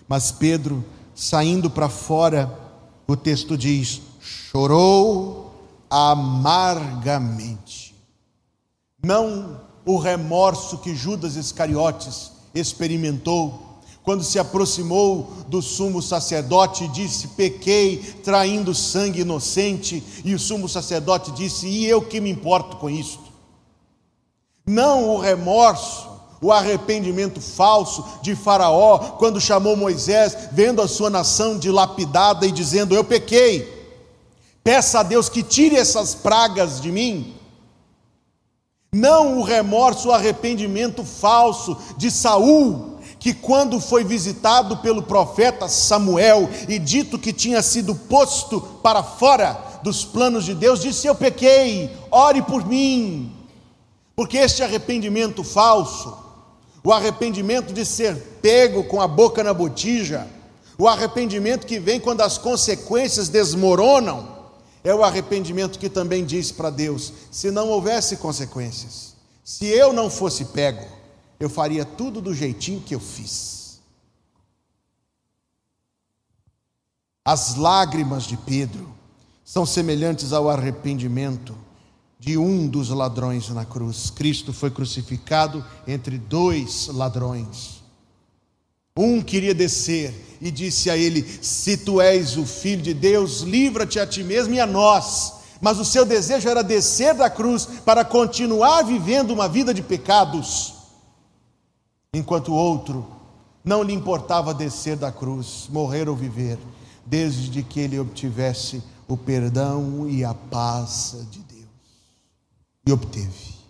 Mas 0.09 0.33
Pedro, 0.33 0.85
saindo 1.21 1.69
para 1.69 1.91
fora, 1.91 2.51
o 3.07 3.15
texto 3.15 3.59
diz: 3.59 4.01
chorou 4.19 5.53
amargamente. 5.91 7.95
Não 9.05 9.61
o 9.85 9.99
remorso 9.99 10.79
que 10.79 10.95
Judas 10.95 11.37
Iscariotes 11.37 12.33
experimentou 12.55 13.67
quando 14.03 14.25
se 14.25 14.39
aproximou 14.39 15.31
do 15.47 15.61
sumo 15.61 16.01
sacerdote 16.01 16.85
e 16.85 16.89
disse: 16.89 17.29
Pequei, 17.29 17.99
traindo 18.25 18.75
sangue 18.75 19.21
inocente. 19.21 20.03
E 20.25 20.35
o 20.35 20.39
sumo 20.39 20.71
sacerdote 20.71 21.33
disse: 21.33 21.69
E 21.69 21.85
eu 21.85 22.01
que 22.01 22.19
me 22.19 22.31
importo 22.31 22.79
com 22.79 22.89
isto? 22.89 23.25
Não 24.67 25.11
o 25.11 25.19
remorso, 25.19 26.09
o 26.41 26.51
arrependimento 26.51 27.41
falso 27.41 28.05
de 28.23 28.35
Faraó, 28.35 28.99
quando 29.19 29.41
chamou 29.41 29.77
Moisés, 29.77 30.37
vendo 30.53 30.81
a 30.81 30.89
sua 30.89 31.11
nação 31.11 31.59
dilapidada 31.59 32.47
e 32.47 32.53
dizendo: 32.53 32.95
Eu 32.95 33.05
pequei. 33.05 33.79
Peça 34.65 35.01
a 35.01 35.03
Deus 35.03 35.29
que 35.29 35.43
tire 35.43 35.77
essas 35.77 36.15
pragas 36.15 36.81
de 36.81 36.91
mim. 36.91 37.35
Não 38.93 39.39
o 39.39 39.43
remorso, 39.43 40.09
o 40.09 40.13
arrependimento 40.13 41.05
falso 41.05 41.77
de 41.97 42.11
Saul, 42.11 42.99
que 43.19 43.33
quando 43.33 43.79
foi 43.79 44.03
visitado 44.03 44.79
pelo 44.79 45.03
profeta 45.03 45.69
Samuel 45.69 46.49
e 46.69 46.79
dito 46.79 47.19
que 47.19 47.33
tinha 47.33 47.63
sido 47.63 47.95
posto 47.95 48.61
para 48.83 49.03
fora 49.03 49.81
dos 49.83 50.05
planos 50.05 50.45
de 50.45 50.55
Deus, 50.55 50.81
disse: 50.81 51.07
Eu 51.07 51.15
pequei, 51.15 51.91
ore 52.11 52.43
por 52.43 52.67
mim. 52.67 53.33
Porque 54.17 54.37
este 54.37 54.63
arrependimento 54.63 55.43
falso, 55.43 56.30
o 56.83 56.93
arrependimento 56.93 57.73
de 57.73 57.85
ser 57.85 58.17
pego 58.41 58.85
com 58.85 59.01
a 59.01 59.07
boca 59.07 59.45
na 59.45 59.53
botija, 59.53 60.27
o 60.79 60.89
arrependimento 60.89 61.67
que 61.67 61.79
vem 61.79 62.01
quando 62.01 62.23
as 62.23 62.39
consequências 62.39 63.29
desmoronam, 63.29 64.41
é 64.83 64.95
o 64.95 65.05
arrependimento 65.05 65.79
que 65.79 65.91
também 65.91 66.25
diz 66.25 66.51
para 66.51 66.71
Deus: 66.71 67.13
se 67.31 67.51
não 67.51 67.69
houvesse 67.69 68.17
consequências, 68.17 69.15
se 69.45 69.67
eu 69.67 69.93
não 69.93 70.09
fosse 70.09 70.47
pego, 70.47 70.87
eu 71.39 71.51
faria 71.51 71.85
tudo 71.85 72.21
do 72.21 72.35
jeitinho 72.35 72.81
que 72.81 72.95
eu 72.95 73.01
fiz. 73.01 73.81
As 77.25 77.57
lágrimas 77.57 78.25
de 78.25 78.37
Pedro 78.39 78.91
são 79.45 79.67
semelhantes 79.67 80.33
ao 80.33 80.49
arrependimento 80.49 81.57
de 82.21 82.37
um 82.37 82.69
dos 82.69 82.91
ladrões 82.91 83.49
na 83.49 83.65
cruz. 83.65 84.11
Cristo 84.11 84.53
foi 84.53 84.71
crucificado 84.71 85.65
entre 85.89 86.19
dois 86.19 86.89
ladrões. 86.89 87.81
Um 88.95 89.23
queria 89.23 89.55
descer 89.55 90.39
e 90.43 90.51
disse 90.51 90.91
a 90.91 90.97
ele: 90.97 91.23
Se 91.23 91.79
tu 91.79 92.01
és 92.01 92.37
o 92.37 92.45
filho 92.45 92.83
de 92.83 92.93
Deus, 92.93 93.41
livra-te 93.41 93.99
a 93.99 94.07
ti 94.07 94.23
mesmo 94.23 94.53
e 94.53 94.61
a 94.61 94.67
nós. 94.67 95.41
Mas 95.61 95.79
o 95.79 95.85
seu 95.85 96.05
desejo 96.05 96.49
era 96.49 96.63
descer 96.63 97.15
da 97.15 97.31
cruz 97.31 97.67
para 97.85 98.05
continuar 98.05 98.83
vivendo 98.83 99.31
uma 99.31 99.49
vida 99.49 99.73
de 99.73 99.83
pecados. 99.83 100.75
Enquanto 102.13 102.53
o 102.53 102.57
outro 102.57 103.07
não 103.65 103.83
lhe 103.83 103.93
importava 103.93 104.53
descer 104.53 104.97
da 104.97 105.13
cruz, 105.13 105.69
morrer 105.71 106.09
ou 106.09 106.17
viver, 106.17 106.59
desde 107.07 107.63
que 107.63 107.81
ele 107.81 107.99
obtivesse 107.99 108.83
o 109.07 109.17
perdão 109.17 110.09
e 110.09 110.25
a 110.25 110.35
paz 110.35 111.17
de 111.31 111.39
Deus. 111.41 111.50
E 112.87 112.93
obteve. 112.93 113.61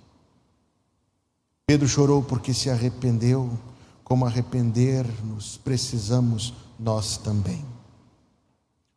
Pedro 1.66 1.86
chorou 1.86 2.22
porque 2.22 2.52
se 2.52 2.68
arrependeu, 2.68 3.50
como 4.02 4.26
arrepender-nos 4.26 5.56
precisamos 5.58 6.52
nós 6.78 7.16
também. 7.16 7.64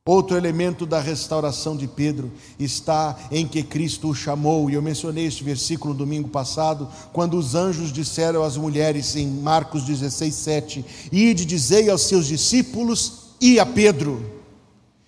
Outro 0.06 0.36
elemento 0.36 0.86
da 0.86 1.00
restauração 1.00 1.78
de 1.78 1.88
Pedro 1.88 2.30
está 2.60 3.18
em 3.32 3.48
que 3.48 3.64
Cristo 3.64 4.10
o 4.10 4.14
chamou, 4.14 4.70
e 4.70 4.74
eu 4.74 4.82
mencionei 4.82 5.26
este 5.26 5.46
versículo 5.46 5.94
no 5.94 6.00
domingo 6.00 6.28
passado, 6.28 6.90
quando 7.14 7.38
os 7.38 7.56
anjos 7.56 7.90
disseram 7.90 8.44
às 8.44 8.58
mulheres 8.58 9.16
em 9.16 9.26
Marcos 9.26 9.84
16, 9.84 10.36
7: 10.36 10.86
Ide, 11.10 11.46
dizei 11.46 11.90
aos 11.90 12.02
seus 12.02 12.28
discípulos 12.28 13.30
e 13.40 13.62
a 13.62 13.66
Pedro, 13.66 14.30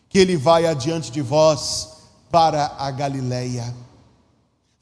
que 0.07 0.17
ele 0.17 0.37
vai 0.37 0.65
adiante 0.65 1.11
de 1.11 1.21
vós 1.21 1.89
para 2.31 2.73
a 2.77 2.89
Galileia. 2.89 3.75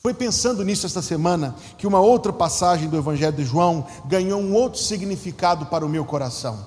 Foi 0.05 0.13
pensando 0.13 0.65
nisso 0.65 0.85
esta 0.85 1.01
semana 1.01 1.55
que 1.77 1.87
uma 1.87 2.01
outra 2.01 2.33
passagem 2.33 2.89
do 2.89 2.97
Evangelho 2.97 3.37
de 3.37 3.45
João 3.45 3.87
ganhou 4.05 4.41
um 4.41 4.53
outro 4.53 4.77
significado 4.77 5.67
para 5.67 5.85
o 5.85 5.87
meu 5.87 6.03
coração. 6.03 6.59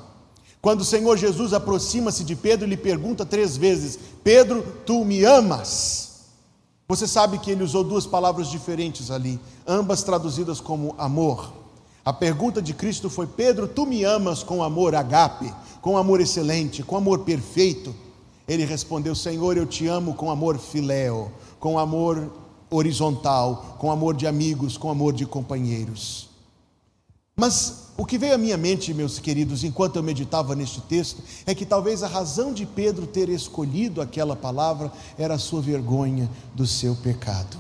Quando 0.62 0.80
o 0.80 0.84
Senhor 0.86 1.18
Jesus 1.18 1.52
aproxima-se 1.52 2.24
de 2.24 2.34
Pedro, 2.34 2.66
ele 2.66 2.78
pergunta 2.78 3.26
três 3.26 3.54
vezes: 3.54 3.98
Pedro, 4.24 4.62
tu 4.86 5.04
me 5.04 5.22
amas? 5.22 6.20
Você 6.88 7.06
sabe 7.06 7.38
que 7.38 7.50
ele 7.50 7.62
usou 7.62 7.84
duas 7.84 8.06
palavras 8.06 8.48
diferentes 8.48 9.10
ali, 9.10 9.38
ambas 9.66 10.02
traduzidas 10.02 10.58
como 10.58 10.94
amor. 10.96 11.52
A 12.02 12.14
pergunta 12.14 12.62
de 12.62 12.72
Cristo 12.72 13.10
foi: 13.10 13.26
Pedro, 13.26 13.68
tu 13.68 13.84
me 13.84 14.02
amas 14.02 14.42
com 14.42 14.62
amor 14.62 14.94
agape, 14.94 15.52
com 15.82 15.98
amor 15.98 16.22
excelente, 16.22 16.82
com 16.82 16.96
amor 16.96 17.18
perfeito? 17.18 17.94
Ele 18.48 18.64
respondeu: 18.64 19.14
Senhor, 19.14 19.58
eu 19.58 19.66
te 19.66 19.86
amo 19.86 20.14
com 20.14 20.30
amor 20.30 20.56
filéu, 20.56 21.30
com 21.60 21.78
amor 21.78 22.32
horizontal, 22.76 23.76
com 23.78 23.90
amor 23.90 24.14
de 24.14 24.26
amigos, 24.26 24.76
com 24.76 24.90
amor 24.90 25.12
de 25.12 25.26
companheiros. 25.26 26.28
Mas 27.34 27.90
o 27.98 28.06
que 28.06 28.16
veio 28.16 28.34
à 28.34 28.38
minha 28.38 28.56
mente, 28.56 28.94
meus 28.94 29.18
queridos, 29.18 29.62
enquanto 29.62 29.96
eu 29.96 30.02
meditava 30.02 30.54
neste 30.54 30.80
texto, 30.80 31.22
é 31.44 31.54
que 31.54 31.66
talvez 31.66 32.02
a 32.02 32.08
razão 32.08 32.52
de 32.52 32.64
Pedro 32.64 33.06
ter 33.06 33.28
escolhido 33.28 34.00
aquela 34.00 34.34
palavra 34.34 34.90
era 35.18 35.34
a 35.34 35.38
sua 35.38 35.60
vergonha 35.60 36.30
do 36.54 36.66
seu 36.66 36.96
pecado. 36.96 37.58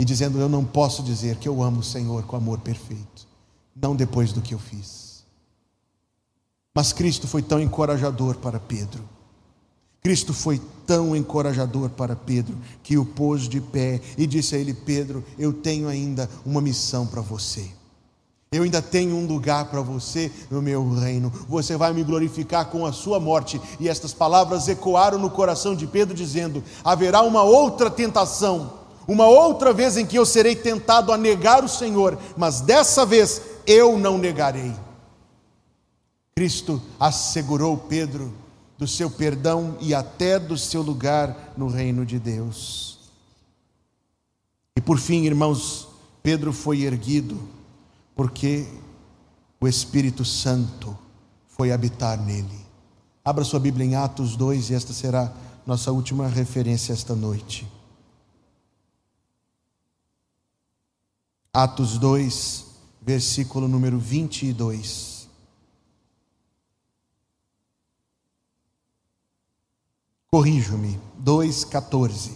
E 0.00 0.04
dizendo: 0.04 0.40
Eu 0.40 0.48
não 0.48 0.64
posso 0.64 1.02
dizer 1.04 1.36
que 1.36 1.48
eu 1.48 1.62
amo 1.62 1.80
o 1.80 1.84
Senhor 1.84 2.24
com 2.24 2.36
amor 2.36 2.58
perfeito, 2.58 3.28
não 3.74 3.94
depois 3.94 4.32
do 4.32 4.42
que 4.42 4.54
eu 4.54 4.58
fiz. 4.58 5.24
Mas 6.74 6.92
Cristo 6.92 7.28
foi 7.28 7.42
tão 7.42 7.60
encorajador 7.60 8.36
para 8.38 8.58
Pedro. 8.58 9.13
Cristo 10.06 10.34
foi 10.34 10.60
tão 10.86 11.16
encorajador 11.16 11.88
para 11.88 12.14
Pedro 12.14 12.58
que 12.82 12.98
o 12.98 13.06
pôs 13.06 13.48
de 13.48 13.58
pé 13.58 14.02
e 14.18 14.26
disse 14.26 14.54
a 14.54 14.58
ele: 14.58 14.74
Pedro, 14.74 15.24
eu 15.38 15.50
tenho 15.50 15.88
ainda 15.88 16.28
uma 16.44 16.60
missão 16.60 17.06
para 17.06 17.22
você. 17.22 17.70
Eu 18.52 18.64
ainda 18.64 18.82
tenho 18.82 19.16
um 19.16 19.26
lugar 19.26 19.64
para 19.70 19.80
você 19.80 20.30
no 20.50 20.60
meu 20.60 20.86
reino. 20.90 21.32
Você 21.48 21.74
vai 21.74 21.94
me 21.94 22.04
glorificar 22.04 22.66
com 22.66 22.84
a 22.84 22.92
sua 22.92 23.18
morte. 23.18 23.58
E 23.80 23.88
estas 23.88 24.12
palavras 24.12 24.68
ecoaram 24.68 25.18
no 25.18 25.30
coração 25.30 25.74
de 25.74 25.86
Pedro, 25.86 26.14
dizendo: 26.14 26.62
haverá 26.84 27.22
uma 27.22 27.42
outra 27.42 27.90
tentação, 27.90 28.74
uma 29.08 29.26
outra 29.26 29.72
vez 29.72 29.96
em 29.96 30.04
que 30.04 30.18
eu 30.18 30.26
serei 30.26 30.54
tentado 30.54 31.12
a 31.12 31.16
negar 31.16 31.64
o 31.64 31.68
Senhor, 31.68 32.18
mas 32.36 32.60
dessa 32.60 33.06
vez 33.06 33.40
eu 33.66 33.98
não 33.98 34.18
negarei. 34.18 34.74
Cristo 36.36 36.82
assegurou 37.00 37.78
Pedro 37.78 38.43
do 38.76 38.86
seu 38.86 39.10
perdão 39.10 39.76
e 39.80 39.94
até 39.94 40.38
do 40.38 40.58
seu 40.58 40.82
lugar 40.82 41.54
no 41.56 41.68
reino 41.68 42.04
de 42.04 42.18
Deus. 42.18 42.98
E 44.76 44.80
por 44.80 44.98
fim, 44.98 45.24
irmãos, 45.24 45.88
Pedro 46.22 46.52
foi 46.52 46.82
erguido 46.82 47.38
porque 48.16 48.66
o 49.60 49.68
Espírito 49.68 50.24
Santo 50.24 50.96
foi 51.48 51.70
habitar 51.70 52.20
nele. 52.20 52.64
Abra 53.24 53.44
sua 53.44 53.60
Bíblia 53.60 53.86
em 53.86 53.94
Atos 53.94 54.36
2 54.36 54.70
e 54.70 54.74
esta 54.74 54.92
será 54.92 55.32
nossa 55.66 55.92
última 55.92 56.26
referência 56.26 56.92
esta 56.92 57.14
noite. 57.14 57.66
Atos 61.52 61.98
2, 61.98 62.66
versículo 63.00 63.68
número 63.68 63.98
22. 63.98 65.13
Corrijo-me, 70.34 70.98
2,14. 71.24 72.30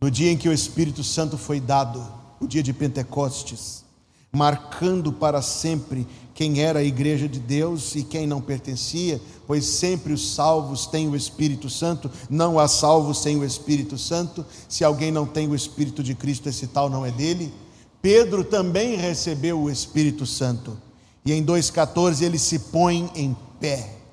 No 0.00 0.10
dia 0.10 0.32
em 0.32 0.38
que 0.38 0.48
o 0.48 0.52
Espírito 0.54 1.04
Santo 1.04 1.36
foi 1.36 1.60
dado, 1.60 2.02
o 2.40 2.46
dia 2.46 2.62
de 2.62 2.72
Pentecostes, 2.72 3.84
marcando 4.32 5.12
para 5.12 5.42
sempre 5.42 6.06
quem 6.32 6.62
era 6.62 6.78
a 6.78 6.82
igreja 6.82 7.28
de 7.28 7.38
Deus 7.38 7.94
e 7.94 8.02
quem 8.02 8.26
não 8.26 8.40
pertencia, 8.40 9.20
pois 9.46 9.66
sempre 9.66 10.14
os 10.14 10.34
salvos 10.34 10.86
têm 10.86 11.10
o 11.10 11.14
Espírito 11.14 11.68
Santo, 11.68 12.10
não 12.30 12.58
há 12.58 12.66
salvos 12.66 13.18
sem 13.18 13.36
o 13.36 13.44
Espírito 13.44 13.98
Santo. 13.98 14.46
Se 14.66 14.82
alguém 14.82 15.12
não 15.12 15.26
tem 15.26 15.46
o 15.46 15.54
Espírito 15.54 16.02
de 16.02 16.14
Cristo, 16.14 16.48
esse 16.48 16.68
tal 16.68 16.88
não 16.88 17.04
é 17.04 17.10
dele. 17.10 17.52
Pedro 18.00 18.44
também 18.44 18.96
recebeu 18.96 19.60
o 19.60 19.70
Espírito 19.70 20.24
Santo. 20.24 20.74
E 21.22 21.34
em 21.34 21.44
2,14 21.44 22.22
ele 22.22 22.38
se 22.38 22.58
põe 22.58 23.10
em 23.14 23.36
pé. 23.60 24.03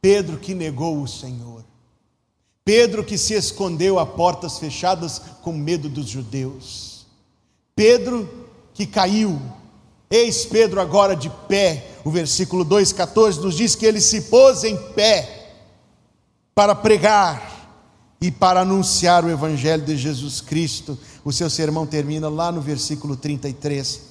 Pedro 0.00 0.38
que 0.38 0.54
negou 0.54 1.02
o 1.02 1.08
Senhor. 1.08 1.64
Pedro 2.64 3.02
que 3.02 3.16
se 3.16 3.34
escondeu 3.34 3.98
a 3.98 4.04
portas 4.04 4.58
fechadas 4.58 5.20
com 5.42 5.52
medo 5.52 5.88
dos 5.88 6.08
judeus. 6.08 7.06
Pedro 7.74 8.28
que 8.74 8.86
caiu, 8.86 9.40
eis 10.10 10.44
Pedro 10.44 10.80
agora 10.80 11.16
de 11.16 11.30
pé, 11.48 11.92
o 12.04 12.10
versículo 12.10 12.64
2,14 12.64 13.38
nos 13.38 13.56
diz 13.56 13.74
que 13.74 13.86
ele 13.86 14.00
se 14.00 14.22
pôs 14.22 14.64
em 14.64 14.76
pé 14.92 15.54
para 16.54 16.74
pregar 16.74 17.48
e 18.20 18.30
para 18.30 18.60
anunciar 18.60 19.24
o 19.24 19.30
Evangelho 19.30 19.84
de 19.84 19.96
Jesus 19.96 20.40
Cristo. 20.40 20.98
O 21.24 21.32
seu 21.32 21.48
sermão 21.48 21.86
termina 21.86 22.28
lá 22.28 22.50
no 22.50 22.60
versículo 22.60 23.16
33. 23.16 24.02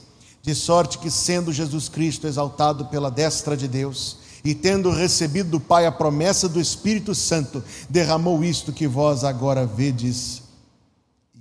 De 0.41 0.55
sorte 0.55 0.97
que, 0.97 1.11
sendo 1.11 1.51
Jesus 1.51 1.89
Cristo 1.89 2.25
exaltado 2.25 2.85
pela 2.85 3.11
destra 3.11 3.57
de 3.57 3.67
Deus, 3.67 4.17
e 4.43 4.53
tendo 4.53 4.91
recebido 4.91 5.49
do 5.51 5.59
Pai 5.59 5.85
a 5.85 5.91
promessa 5.91 6.47
do 6.47 6.59
Espírito 6.59 7.13
Santo, 7.13 7.63
derramou 7.89 8.43
isto 8.43 8.71
que 8.71 8.87
vós 8.87 9.23
agora 9.23 9.65
vedes 9.65 10.43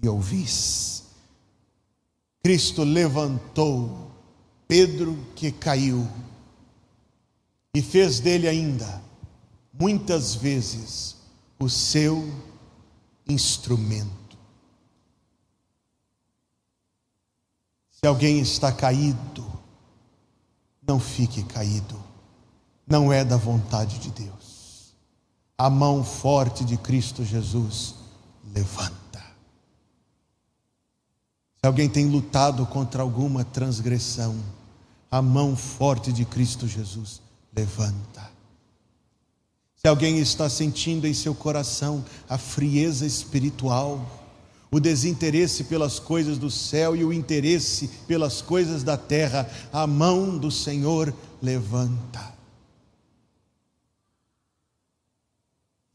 e 0.02 0.08
ouvis. 0.08 1.04
Cristo 2.42 2.84
levantou 2.84 4.10
Pedro 4.68 5.16
que 5.34 5.50
caiu 5.52 6.08
e 7.74 7.82
fez 7.82 8.20
dele 8.20 8.48
ainda, 8.48 9.02
muitas 9.72 10.34
vezes, 10.34 11.16
o 11.58 11.68
seu 11.68 12.32
instrumento. 13.28 14.38
Se 17.90 18.06
alguém 18.06 18.40
está 18.40 18.72
caído, 18.72 19.44
não 20.86 21.00
fique 21.00 21.42
caído, 21.42 22.02
não 22.86 23.12
é 23.12 23.24
da 23.24 23.36
vontade 23.36 23.98
de 23.98 24.10
Deus. 24.10 24.94
A 25.58 25.68
mão 25.68 26.04
forte 26.04 26.64
de 26.64 26.76
Cristo 26.76 27.24
Jesus 27.24 27.94
levanta. 28.54 29.24
Se 31.58 31.66
alguém 31.66 31.88
tem 31.88 32.06
lutado 32.06 32.64
contra 32.66 33.02
alguma 33.02 33.44
transgressão, 33.44 34.36
a 35.10 35.20
mão 35.20 35.56
forte 35.56 36.12
de 36.12 36.24
Cristo 36.24 36.68
Jesus 36.68 37.20
levanta. 37.54 38.30
Se 39.76 39.88
alguém 39.88 40.18
está 40.18 40.48
sentindo 40.48 41.06
em 41.06 41.14
seu 41.14 41.34
coração 41.34 42.04
a 42.28 42.36
frieza 42.36 43.06
espiritual, 43.06 44.04
o 44.70 44.78
desinteresse 44.78 45.64
pelas 45.64 45.98
coisas 45.98 46.38
do 46.38 46.50
céu 46.50 46.94
e 46.94 47.04
o 47.04 47.12
interesse 47.12 47.88
pelas 48.06 48.42
coisas 48.42 48.82
da 48.82 48.96
terra, 48.96 49.48
a 49.72 49.86
mão 49.86 50.36
do 50.36 50.50
Senhor 50.50 51.14
levanta. 51.40 52.35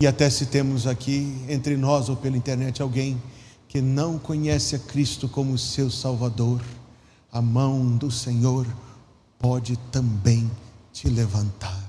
E 0.01 0.07
até 0.07 0.27
se 0.31 0.47
temos 0.47 0.87
aqui 0.87 1.31
entre 1.47 1.77
nós 1.77 2.09
ou 2.09 2.15
pela 2.15 2.35
internet 2.35 2.81
alguém 2.81 3.21
que 3.67 3.79
não 3.79 4.17
conhece 4.17 4.75
a 4.75 4.79
Cristo 4.79 5.29
como 5.29 5.55
seu 5.59 5.91
Salvador, 5.91 6.59
a 7.31 7.39
mão 7.39 7.95
do 7.97 8.09
Senhor 8.09 8.65
pode 9.37 9.77
também 9.91 10.49
te 10.91 11.07
levantar. 11.07 11.79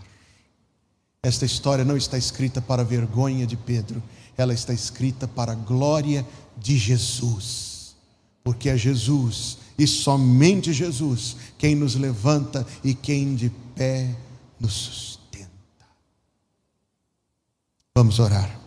Esta 1.22 1.46
história 1.46 1.86
não 1.86 1.96
está 1.96 2.18
escrita 2.18 2.60
para 2.60 2.82
a 2.82 2.84
vergonha 2.84 3.46
de 3.46 3.56
Pedro, 3.56 4.02
ela 4.36 4.52
está 4.52 4.74
escrita 4.74 5.26
para 5.26 5.52
a 5.52 5.54
glória 5.54 6.26
de 6.58 6.76
Jesus, 6.76 7.96
porque 8.44 8.68
é 8.68 8.76
Jesus 8.76 9.56
e 9.78 9.86
somente 9.86 10.70
Jesus 10.70 11.34
quem 11.56 11.74
nos 11.74 11.94
levanta 11.94 12.66
e 12.84 12.92
quem 12.94 13.34
de 13.34 13.50
pé 13.74 14.14
nos 14.60 14.74
sustenta. 14.74 15.11
Vamos 17.94 18.18
orar. 18.18 18.58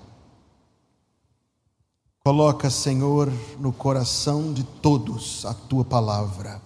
Coloca, 2.23 2.69
Senhor, 2.69 3.31
no 3.59 3.73
coração 3.73 4.53
de 4.53 4.63
todos 4.63 5.43
a 5.45 5.53
tua 5.53 5.83
palavra. 5.83 6.61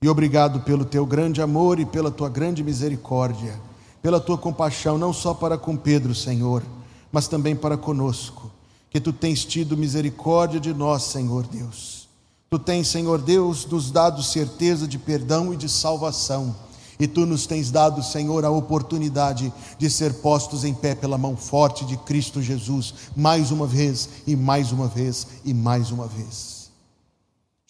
E 0.00 0.08
obrigado 0.08 0.60
pelo 0.60 0.84
teu 0.84 1.04
grande 1.04 1.42
amor 1.42 1.80
e 1.80 1.84
pela 1.84 2.12
tua 2.12 2.28
grande 2.28 2.62
misericórdia, 2.62 3.58
pela 4.00 4.20
tua 4.20 4.38
compaixão, 4.38 4.96
não 4.96 5.12
só 5.12 5.34
para 5.34 5.58
com 5.58 5.76
Pedro, 5.76 6.14
Senhor, 6.14 6.62
mas 7.10 7.26
também 7.26 7.56
para 7.56 7.76
conosco, 7.76 8.48
que 8.88 9.00
tu 9.00 9.12
tens 9.12 9.44
tido 9.44 9.76
misericórdia 9.76 10.60
de 10.60 10.72
nós, 10.72 11.02
Senhor 11.02 11.44
Deus. 11.44 12.08
Tu 12.48 12.58
tens, 12.60 12.86
Senhor 12.86 13.20
Deus, 13.20 13.66
nos 13.66 13.90
dado 13.90 14.22
certeza 14.22 14.86
de 14.86 14.96
perdão 14.96 15.52
e 15.52 15.56
de 15.56 15.68
salvação 15.68 16.54
e 16.98 17.06
tu 17.06 17.24
nos 17.24 17.46
tens 17.46 17.70
dado, 17.70 18.02
Senhor, 18.02 18.44
a 18.44 18.50
oportunidade 18.50 19.52
de 19.78 19.88
ser 19.88 20.14
postos 20.14 20.64
em 20.64 20.74
pé 20.74 20.94
pela 20.94 21.16
mão 21.16 21.36
forte 21.36 21.84
de 21.84 21.96
Cristo 21.96 22.42
Jesus, 22.42 22.94
mais 23.16 23.50
uma 23.50 23.66
vez, 23.66 24.08
e 24.26 24.34
mais 24.34 24.72
uma 24.72 24.88
vez, 24.88 25.26
e 25.44 25.54
mais 25.54 25.90
uma 25.90 26.06
vez. 26.06 26.58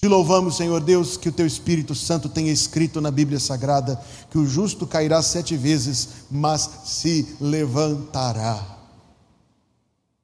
Te 0.00 0.06
louvamos, 0.06 0.56
Senhor 0.56 0.80
Deus, 0.80 1.16
que 1.16 1.28
o 1.28 1.32
teu 1.32 1.44
Espírito 1.44 1.92
Santo 1.92 2.28
tenha 2.28 2.52
escrito 2.52 3.00
na 3.00 3.10
Bíblia 3.10 3.40
Sagrada 3.40 4.00
que 4.30 4.38
o 4.38 4.46
justo 4.46 4.86
cairá 4.86 5.20
sete 5.20 5.56
vezes, 5.56 6.08
mas 6.30 6.70
se 6.84 7.36
levantará. 7.40 8.78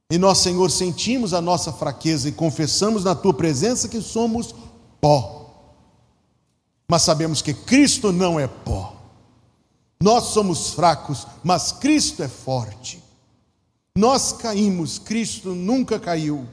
E 0.09 0.17
nós, 0.17 0.39
Senhor, 0.39 0.71
sentimos 0.71 1.35
a 1.35 1.41
nossa 1.41 1.73
fraqueza 1.73 2.29
e 2.29 2.33
confessamos 2.33 3.03
na 3.03 3.17
tua 3.17 3.35
presença 3.35 3.89
que 3.89 4.01
somos 4.01 4.55
pó. 5.01 5.51
Mas 6.89 7.03
sabemos 7.03 7.43
que 7.43 7.53
Cristo 7.53 8.13
não 8.13 8.39
é 8.39 8.47
pó. 8.47 8.94
Nós 10.05 10.25
somos 10.25 10.69
fracos, 10.69 11.27
mas 11.43 11.73
Cristo 11.73 12.23
é 12.23 12.29
forte. 12.29 13.03
Nós 13.97 14.35
caímos, 14.35 14.99
Cristo 14.99 15.55
nunca 15.55 15.99
caiu. 15.99 16.47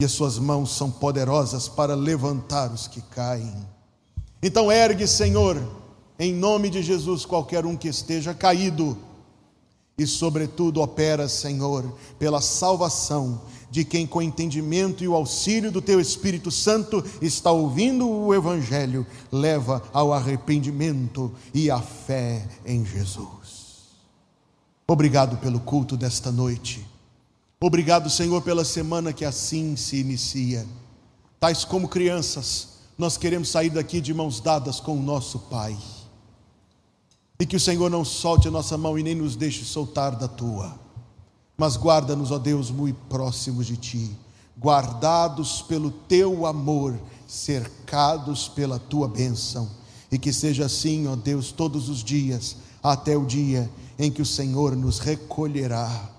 E 0.00 0.04
as 0.06 0.12
suas 0.12 0.38
mãos 0.38 0.74
são 0.74 0.90
poderosas 0.90 1.68
para 1.68 1.94
levantar 1.94 2.72
os 2.72 2.88
que 2.88 3.02
caem. 3.02 3.54
Então 4.42 4.72
ergue, 4.72 5.06
Senhor, 5.06 5.62
em 6.18 6.32
nome 6.32 6.70
de 6.70 6.82
Jesus, 6.82 7.26
qualquer 7.26 7.66
um 7.66 7.76
que 7.76 7.88
esteja 7.88 8.32
caído. 8.32 8.96
E, 9.98 10.06
sobretudo, 10.06 10.82
opera, 10.82 11.28
Senhor, 11.28 11.84
pela 12.18 12.40
salvação 12.40 13.40
de 13.70 13.84
quem, 13.84 14.06
com 14.06 14.20
entendimento 14.20 15.02
e 15.02 15.08
o 15.08 15.14
auxílio 15.14 15.72
do 15.72 15.80
Teu 15.80 16.00
Espírito 16.00 16.50
Santo, 16.50 17.04
está 17.20 17.50
ouvindo 17.50 18.08
o 18.08 18.34
Evangelho, 18.34 19.06
leva 19.32 19.82
ao 19.92 20.12
arrependimento 20.12 21.32
e 21.52 21.70
à 21.70 21.80
fé 21.80 22.46
em 22.64 22.84
Jesus. 22.84 23.56
Obrigado 24.86 25.38
pelo 25.38 25.60
culto 25.60 25.96
desta 25.96 26.30
noite. 26.30 26.86
Obrigado, 27.58 28.10
Senhor, 28.10 28.42
pela 28.42 28.64
semana 28.64 29.12
que 29.12 29.24
assim 29.24 29.76
se 29.76 29.96
inicia. 29.96 30.66
Tais 31.40 31.64
como 31.64 31.88
crianças, 31.88 32.68
nós 32.98 33.16
queremos 33.16 33.48
sair 33.48 33.70
daqui 33.70 34.00
de 34.00 34.12
mãos 34.12 34.40
dadas 34.40 34.78
com 34.78 34.96
o 34.96 35.02
nosso 35.02 35.38
Pai. 35.38 35.76
E 37.38 37.44
que 37.44 37.56
o 37.56 37.60
Senhor 37.60 37.90
não 37.90 38.04
solte 38.04 38.48
a 38.48 38.50
nossa 38.50 38.78
mão 38.78 38.98
e 38.98 39.02
nem 39.02 39.14
nos 39.14 39.36
deixe 39.36 39.64
soltar 39.64 40.16
da 40.16 40.26
tua. 40.26 40.74
Mas 41.56 41.76
guarda-nos, 41.76 42.30
ó 42.30 42.38
Deus, 42.38 42.70
muito 42.70 42.98
próximos 43.08 43.66
de 43.66 43.76
Ti, 43.76 44.10
guardados 44.58 45.62
pelo 45.62 45.90
Teu 45.90 46.46
amor, 46.46 46.98
cercados 47.26 48.48
pela 48.48 48.78
Tua 48.78 49.08
bênção, 49.08 49.68
e 50.10 50.18
que 50.18 50.32
seja 50.32 50.66
assim, 50.66 51.06
ó 51.06 51.16
Deus, 51.16 51.52
todos 51.52 51.88
os 51.88 52.02
dias, 52.02 52.56
até 52.82 53.16
o 53.16 53.24
dia 53.26 53.70
em 53.98 54.10
que 54.10 54.22
o 54.22 54.26
Senhor 54.26 54.76
nos 54.76 54.98
recolherá 54.98 56.10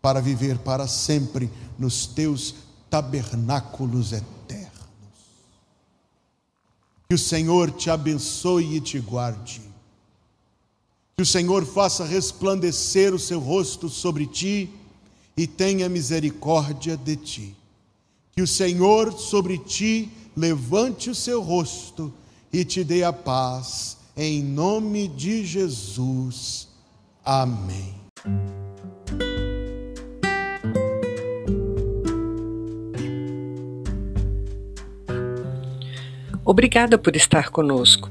para 0.00 0.20
viver 0.20 0.58
para 0.58 0.86
sempre 0.86 1.50
nos 1.78 2.06
Teus 2.06 2.54
tabernáculos 2.88 4.12
eternos. 4.12 4.70
Que 7.08 7.14
o 7.14 7.18
Senhor 7.18 7.70
te 7.72 7.90
abençoe 7.90 8.76
e 8.76 8.80
te 8.80 8.98
guarde 8.98 9.69
que 11.20 11.22
o 11.22 11.26
Senhor 11.26 11.66
faça 11.66 12.02
resplandecer 12.02 13.12
o 13.12 13.18
seu 13.18 13.38
rosto 13.38 13.90
sobre 13.90 14.24
ti 14.24 14.70
e 15.36 15.46
tenha 15.46 15.86
misericórdia 15.86 16.96
de 16.96 17.14
ti. 17.14 17.56
Que 18.32 18.40
o 18.40 18.46
Senhor 18.46 19.12
sobre 19.12 19.58
ti 19.58 20.10
levante 20.34 21.10
o 21.10 21.14
seu 21.14 21.42
rosto 21.42 22.10
e 22.50 22.64
te 22.64 22.82
dê 22.82 23.04
a 23.04 23.12
paz. 23.12 23.98
Em 24.16 24.42
nome 24.42 25.08
de 25.08 25.44
Jesus. 25.44 26.68
Amém. 27.22 27.94
Obrigada 36.46 36.96
por 36.96 37.14
estar 37.14 37.50
conosco. 37.50 38.10